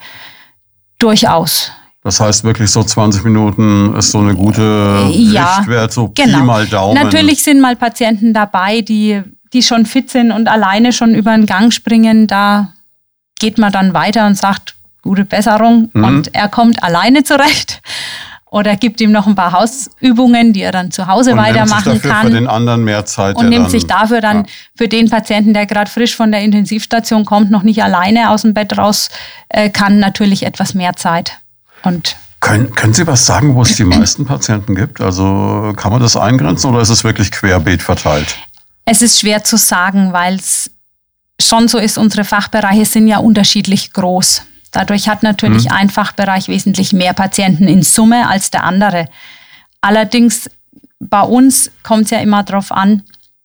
[0.97, 1.71] Durchaus.
[2.03, 6.39] Das heißt wirklich so 20 Minuten ist so eine gute ja, Richtwert, so genau.
[6.39, 7.01] Pi mal Daumen.
[7.01, 9.21] Natürlich sind mal Patienten dabei, die,
[9.53, 12.27] die schon fit sind und alleine schon über den Gang springen.
[12.27, 12.73] Da
[13.39, 16.03] geht man dann weiter und sagt, gute Besserung mhm.
[16.03, 17.81] und er kommt alleine zurecht.
[18.51, 22.01] Oder gibt ihm noch ein paar Hausübungen, die er dann zu Hause und weitermachen nimmt
[22.01, 22.27] sich dafür kann.
[22.27, 23.37] Für den anderen mehr Zeit.
[23.37, 24.45] Und nimmt dann, sich dafür dann ja.
[24.75, 28.53] für den Patienten, der gerade frisch von der Intensivstation kommt, noch nicht alleine aus dem
[28.53, 29.09] Bett raus
[29.47, 31.37] äh, kann, natürlich etwas mehr Zeit.
[31.83, 34.99] Und können, können Sie was sagen, wo es die meisten Patienten gibt?
[34.99, 38.35] Also kann man das eingrenzen oder ist es wirklich querbeet verteilt?
[38.83, 40.71] Es ist schwer zu sagen, weil es
[41.39, 44.41] schon so ist, unsere Fachbereiche sind ja unterschiedlich groß.
[44.71, 45.71] Dadurch hat natürlich mhm.
[45.71, 49.07] ein Fachbereich wesentlich mehr Patienten in Summe als der andere.
[49.81, 50.49] Allerdings
[50.99, 53.03] bei uns kommt es ja immer darauf an,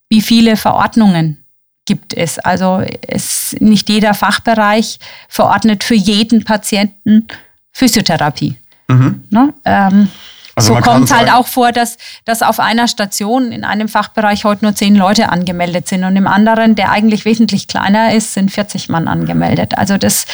[0.09, 1.43] wie viele Verordnungen
[1.85, 2.39] gibt es.
[2.39, 7.27] Also es, nicht jeder Fachbereich verordnet für jeden Patienten
[7.71, 8.57] Physiotherapie.
[8.87, 9.23] Mhm.
[9.29, 9.53] Ne?
[9.65, 10.09] Ähm,
[10.55, 14.43] also so kommt es halt auch vor, dass, dass auf einer Station in einem Fachbereich
[14.43, 18.51] heute nur zehn Leute angemeldet sind und im anderen, der eigentlich wesentlich kleiner ist, sind
[18.51, 19.77] 40 Mann angemeldet.
[19.77, 20.25] Also das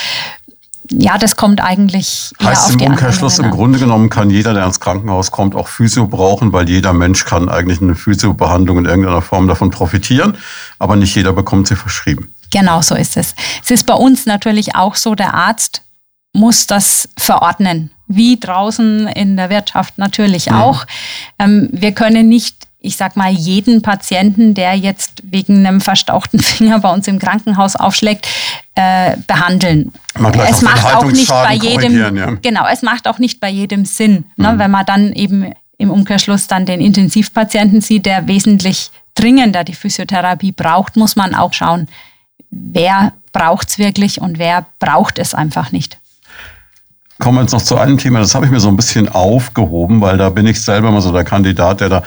[0.99, 4.79] ja, das kommt eigentlich heißt auf im Umkehrschluss im Grunde genommen kann jeder, der ins
[4.79, 9.47] Krankenhaus kommt, auch Physio brauchen, weil jeder Mensch kann eigentlich eine Physiobehandlung in irgendeiner Form
[9.47, 10.37] davon profitieren,
[10.79, 12.33] aber nicht jeder bekommt sie verschrieben.
[12.51, 13.35] Genau so ist es.
[13.63, 15.81] Es ist bei uns natürlich auch so, der Arzt
[16.33, 20.55] muss das verordnen, wie draußen in der Wirtschaft natürlich mhm.
[20.55, 20.85] auch.
[21.39, 26.79] Ähm, wir können nicht ich sag mal, jeden Patienten, der jetzt wegen einem verstauchten Finger
[26.79, 28.27] bei uns im Krankenhaus aufschlägt,
[28.75, 29.91] äh, behandeln.
[30.47, 32.31] Es macht auch nicht bei jedem, ja.
[32.41, 34.57] genau, es macht auch nicht bei jedem Sinn, ne, mhm.
[34.57, 39.75] ne, wenn man dann eben im Umkehrschluss dann den Intensivpatienten sieht, der wesentlich dringender die
[39.75, 41.87] Physiotherapie braucht, muss man auch schauen,
[42.51, 45.97] wer braucht es wirklich und wer braucht es einfach nicht
[47.23, 50.01] kommen wir jetzt noch zu einem Thema, das habe ich mir so ein bisschen aufgehoben,
[50.01, 52.03] weil da bin ich selber mal so der Kandidat, der da,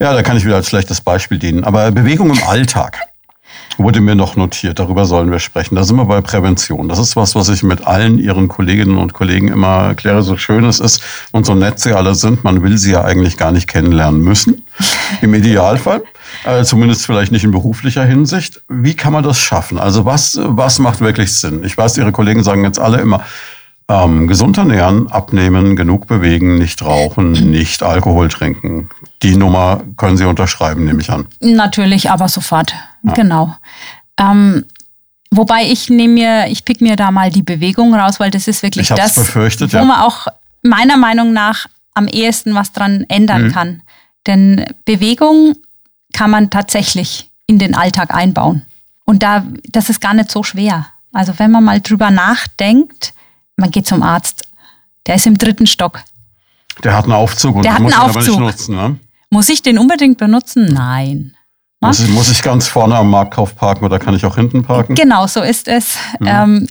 [0.00, 1.62] ja, da kann ich wieder als schlechtes Beispiel dienen.
[1.62, 2.98] Aber Bewegung im Alltag
[3.78, 5.76] wurde mir noch notiert, darüber sollen wir sprechen.
[5.76, 6.88] Da sind wir bei Prävention.
[6.88, 10.64] Das ist was, was ich mit allen Ihren Kolleginnen und Kollegen immer erkläre, so schön
[10.64, 11.00] es ist
[11.30, 12.42] und so nett sie alle sind.
[12.42, 14.64] Man will sie ja eigentlich gar nicht kennenlernen müssen,
[15.20, 16.02] im Idealfall.
[16.44, 18.62] Äh, zumindest vielleicht nicht in beruflicher Hinsicht.
[18.68, 19.78] Wie kann man das schaffen?
[19.78, 21.62] Also was, was macht wirklich Sinn?
[21.62, 23.22] Ich weiß, Ihre Kollegen sagen jetzt alle immer,
[23.88, 28.88] ähm, gesund ernähren, abnehmen, genug bewegen, nicht rauchen, nicht Alkohol trinken.
[29.22, 31.26] Die Nummer können Sie unterschreiben, nehme ich an.
[31.40, 32.74] Natürlich, aber sofort.
[33.04, 33.12] Ja.
[33.12, 33.56] Genau.
[34.18, 34.64] Ähm,
[35.30, 38.62] wobei ich nehme mir, ich pick mir da mal die Bewegung raus, weil das ist
[38.62, 39.84] wirklich ich das, befürchtet, wo ja.
[39.84, 40.26] man auch
[40.62, 43.52] meiner Meinung nach am ehesten was dran ändern mhm.
[43.52, 43.82] kann.
[44.26, 45.54] Denn Bewegung
[46.12, 48.62] kann man tatsächlich in den Alltag einbauen.
[49.04, 50.86] Und da, das ist gar nicht so schwer.
[51.12, 53.14] Also wenn man mal drüber nachdenkt,
[53.56, 54.44] man geht zum Arzt.
[55.06, 56.00] Der ist im dritten Stock.
[56.84, 58.22] Der hat einen Aufzug und der hat muss einen Aufzug.
[58.22, 58.76] aber nicht nutzen.
[58.76, 58.98] Ne?
[59.30, 60.66] Muss ich den unbedingt benutzen?
[60.72, 61.36] Nein.
[61.80, 64.94] Muss ich, muss ich, ganz vorne am Marktkauf parken oder kann ich auch hinten parken?
[64.94, 65.96] Genau, so ist es.
[66.20, 66.26] Mhm.
[66.26, 66.66] Ähm,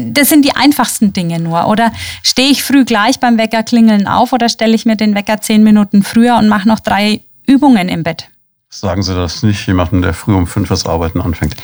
[0.00, 1.68] das sind die einfachsten Dinge nur.
[1.68, 5.40] Oder stehe ich früh gleich beim Wecker klingeln auf oder stelle ich mir den Wecker
[5.40, 8.28] zehn Minuten früher und mache noch drei Übungen im Bett?
[8.68, 11.54] Sagen Sie das nicht jemanden, der früh um fünf das Arbeiten anfängt?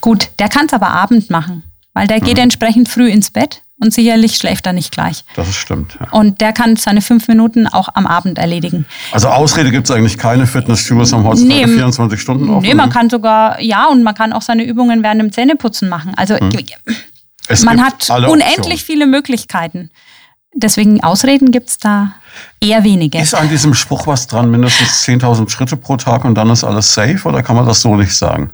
[0.00, 2.24] Gut, der kann es aber Abend machen, weil der mhm.
[2.24, 5.24] geht entsprechend früh ins Bett und sicherlich schläft er nicht gleich.
[5.34, 5.98] Das stimmt.
[5.98, 6.06] Ja.
[6.12, 8.86] Und der kann seine fünf Minuten auch am Abend erledigen.
[9.10, 12.64] Also Ausrede gibt es eigentlich keine Fitnessstudios am heutzutage nee, 24 Stunden offen?
[12.64, 16.12] Nee, man kann sogar, ja, und man kann auch seine Übungen während dem Zähneputzen machen.
[16.16, 16.52] Also hm.
[17.64, 19.90] man hat unendlich viele Möglichkeiten.
[20.54, 22.12] Deswegen Ausreden gibt es da
[22.60, 23.18] eher wenige.
[23.18, 26.94] Ist an diesem Spruch was dran, mindestens 10.000 Schritte pro Tag und dann ist alles
[26.94, 28.50] safe oder kann man das so nicht sagen?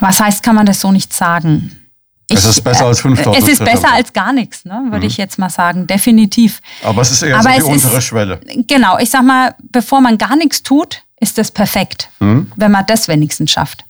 [0.00, 1.85] Was heißt, kann man das so nicht sagen?
[2.28, 5.10] Ich, es ist besser als 5000 Es ist besser als gar nichts, ne, würde mhm.
[5.10, 6.60] ich jetzt mal sagen, definitiv.
[6.82, 8.40] Aber es ist eher Aber so die untere ist, Schwelle.
[8.66, 12.50] Genau, ich sag mal, bevor man gar nichts tut, ist das perfekt, mhm.
[12.56, 13.84] wenn man das wenigstens schafft.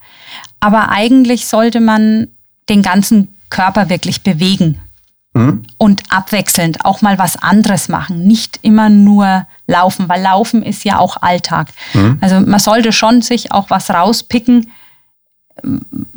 [0.61, 2.28] Aber eigentlich sollte man
[2.68, 4.80] den ganzen Körper wirklich bewegen
[5.32, 5.62] mhm.
[5.78, 10.99] und abwechselnd auch mal was anderes machen, nicht immer nur laufen, weil laufen ist ja
[10.99, 11.68] auch Alltag.
[11.95, 12.18] Mhm.
[12.20, 14.70] Also man sollte schon sich auch was rauspicken,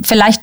[0.01, 0.41] vielleicht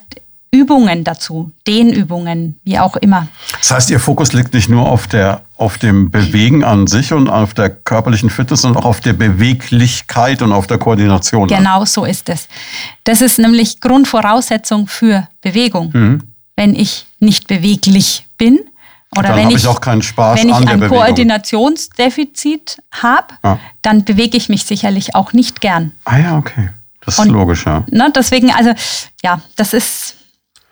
[0.50, 3.28] Übungen dazu, Dehnübungen, wie auch immer.
[3.58, 7.28] Das heißt, Ihr Fokus liegt nicht nur auf, der, auf dem Bewegen an sich und
[7.28, 11.48] auf der körperlichen Fitness, sondern auch auf der Beweglichkeit und auf der Koordination.
[11.48, 12.48] Genau so ist es.
[13.04, 15.90] Das ist nämlich Grundvoraussetzung für Bewegung.
[15.92, 16.22] Mhm.
[16.54, 18.60] Wenn ich nicht beweglich bin,
[19.16, 23.58] oder dann wenn ich, ich auch keinen Spaß wenn ich ein Koordinationsdefizit habe, ja.
[23.82, 25.92] dann bewege ich mich sicherlich auch nicht gern.
[26.04, 26.70] Ah ja, okay.
[27.04, 27.84] Das ist und, logisch, ja.
[27.90, 28.72] Ne, deswegen, also
[29.22, 30.15] ja, das ist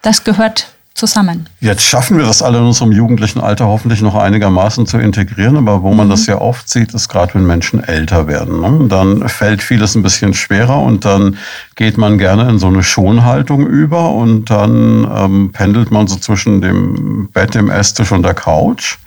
[0.04, 1.48] das gehört zusammen.
[1.60, 5.82] Jetzt schaffen wir das alle in unserem jugendlichen Alter hoffentlich noch einigermaßen zu integrieren, aber
[5.82, 6.10] wo man mhm.
[6.10, 8.60] das ja oft sieht, ist gerade wenn Menschen älter werden.
[8.60, 8.86] Ne?
[8.88, 11.36] Dann fällt vieles ein bisschen schwerer und dann
[11.74, 16.60] geht man gerne in so eine Schonhaltung über und dann ähm, pendelt man so zwischen
[16.60, 18.98] dem Bett, dem Esstisch und der Couch.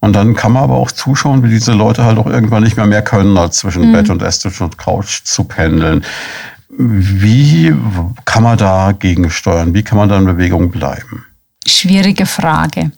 [0.00, 2.84] Und dann kann man aber auch zuschauen, wie diese Leute halt auch irgendwann nicht mehr
[2.84, 3.92] mehr können, als zwischen mhm.
[3.92, 6.04] Bett und Esstisch und Couch zu pendeln.
[6.68, 7.74] Wie
[8.24, 9.74] kann man da gegensteuern?
[9.74, 11.24] Wie kann man da in Bewegung bleiben?
[11.66, 12.90] Schwierige Frage.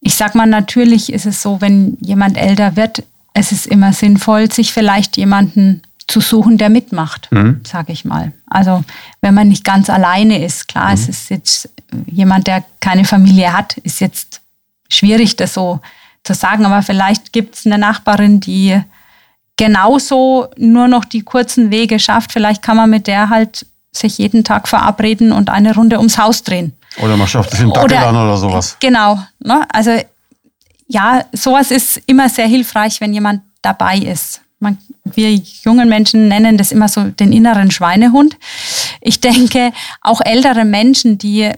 [0.00, 4.50] Ich sag mal, natürlich ist es so, wenn jemand älter wird, es ist immer sinnvoll,
[4.52, 7.60] sich vielleicht jemanden zu suchen, der mitmacht, mhm.
[7.66, 8.32] sage ich mal.
[8.46, 8.84] Also
[9.20, 10.94] wenn man nicht ganz alleine ist, klar, mhm.
[10.94, 11.70] es ist jetzt
[12.06, 14.40] jemand, der keine Familie hat, ist jetzt
[14.88, 15.80] schwierig, das so
[16.22, 18.80] zu sagen, aber vielleicht gibt es eine Nachbarin, die
[19.56, 22.32] genauso nur noch die kurzen Wege schafft.
[22.32, 26.42] Vielleicht kann man mit der halt sich jeden Tag verabreden und eine Runde ums Haus
[26.42, 26.72] drehen.
[27.00, 28.76] Oder man schafft sich einen Dackel oder, an oder sowas.
[28.80, 29.18] Genau.
[29.38, 29.66] Ne?
[29.72, 29.92] Also
[30.86, 34.40] ja, sowas ist immer sehr hilfreich, wenn jemand dabei ist.
[34.60, 38.36] Man, wir jungen Menschen nennen das immer so den inneren Schweinehund.
[39.00, 41.50] Ich denke, auch ältere Menschen, die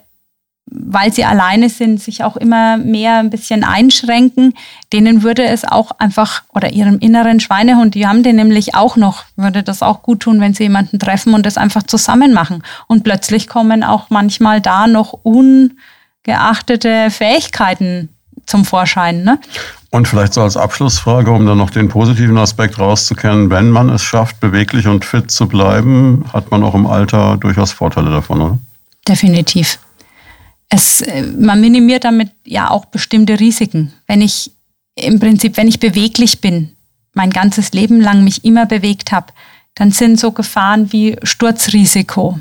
[0.69, 4.55] weil sie alleine sind, sich auch immer mehr ein bisschen einschränken,
[4.93, 9.25] denen würde es auch einfach, oder ihrem inneren Schweinehund, die haben den nämlich auch noch,
[9.37, 12.65] würde das auch gut tun, wenn sie jemanden treffen und das einfach zusammen machen.
[12.89, 18.09] Und plötzlich kommen auch manchmal da noch ungeachtete Fähigkeiten
[18.45, 19.23] zum Vorschein.
[19.23, 19.39] Ne?
[19.91, 24.03] Und vielleicht so als Abschlussfrage, um dann noch den positiven Aspekt rauszukennen, wenn man es
[24.03, 28.59] schafft, beweglich und fit zu bleiben, hat man auch im Alter durchaus Vorteile davon, oder?
[29.07, 29.79] Definitiv
[30.69, 33.93] es, äh, man minimiert damit ja auch bestimmte Risiken.
[34.07, 34.51] Wenn ich
[34.95, 36.73] im Prinzip, wenn ich beweglich bin,
[37.13, 39.33] mein ganzes Leben lang mich immer bewegt habe,
[39.75, 42.41] dann sind so Gefahren wie Sturzrisiko,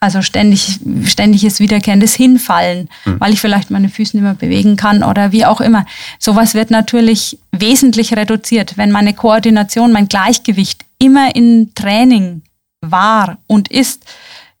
[0.00, 3.20] also ständig, ständiges wiederkehrendes Hinfallen, mhm.
[3.20, 5.86] weil ich vielleicht meine Füße nicht mehr bewegen kann oder wie auch immer.
[6.18, 12.42] Sowas wird natürlich wesentlich reduziert, wenn meine Koordination, mein Gleichgewicht immer in Training
[12.80, 14.04] war und ist,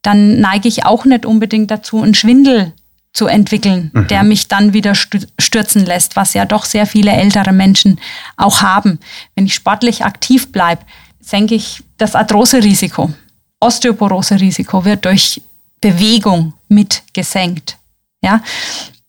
[0.02, 2.72] dann neige ich auch nicht unbedingt dazu, einen Schwindel
[3.12, 4.06] zu entwickeln, mhm.
[4.08, 8.00] der mich dann wieder stürzen lässt, was ja doch sehr viele ältere Menschen
[8.36, 8.98] auch haben.
[9.34, 10.82] Wenn ich sportlich aktiv bleibe,
[11.20, 13.12] senke ich das Arthrose-Risiko.
[13.60, 15.42] Osteoporose-Risiko wird durch
[15.80, 17.76] Bewegung mit gesenkt.
[18.22, 18.42] Ja,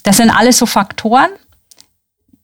[0.04, 1.30] das sind alles so Faktoren.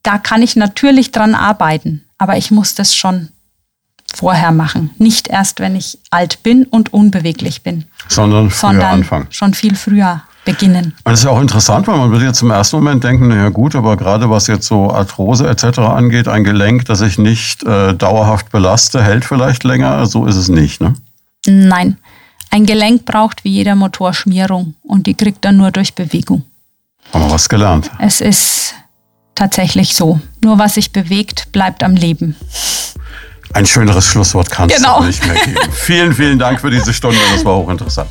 [0.02, 3.28] Da kann ich natürlich dran arbeiten, aber ich muss das schon
[4.14, 4.90] vorher machen.
[4.98, 7.84] Nicht erst, wenn ich alt bin und unbeweglich bin.
[8.08, 9.26] Sondern früher sondern anfangen.
[9.30, 10.94] Schon viel früher beginnen.
[11.04, 13.74] Das ist ja auch interessant, weil man würde jetzt im ersten Moment denken, naja gut,
[13.74, 15.78] aber gerade was jetzt so Arthrose etc.
[15.80, 20.06] angeht, ein Gelenk, das ich nicht äh, dauerhaft belaste, hält vielleicht länger.
[20.06, 20.94] So ist es nicht, ne?
[21.46, 21.98] Nein.
[22.50, 26.44] Ein Gelenk braucht wie jeder Motor Schmierung und die kriegt er nur durch Bewegung.
[27.12, 27.90] Haben wir was gelernt.
[27.98, 28.74] Es ist
[29.34, 30.20] tatsächlich so.
[30.42, 32.36] Nur was sich bewegt, bleibt am Leben.
[33.52, 35.00] Ein schöneres Schlusswort kannst genau.
[35.00, 35.58] du nicht mehr geben.
[35.72, 37.18] vielen, vielen Dank für diese Stunde.
[37.32, 38.10] Das war hochinteressant.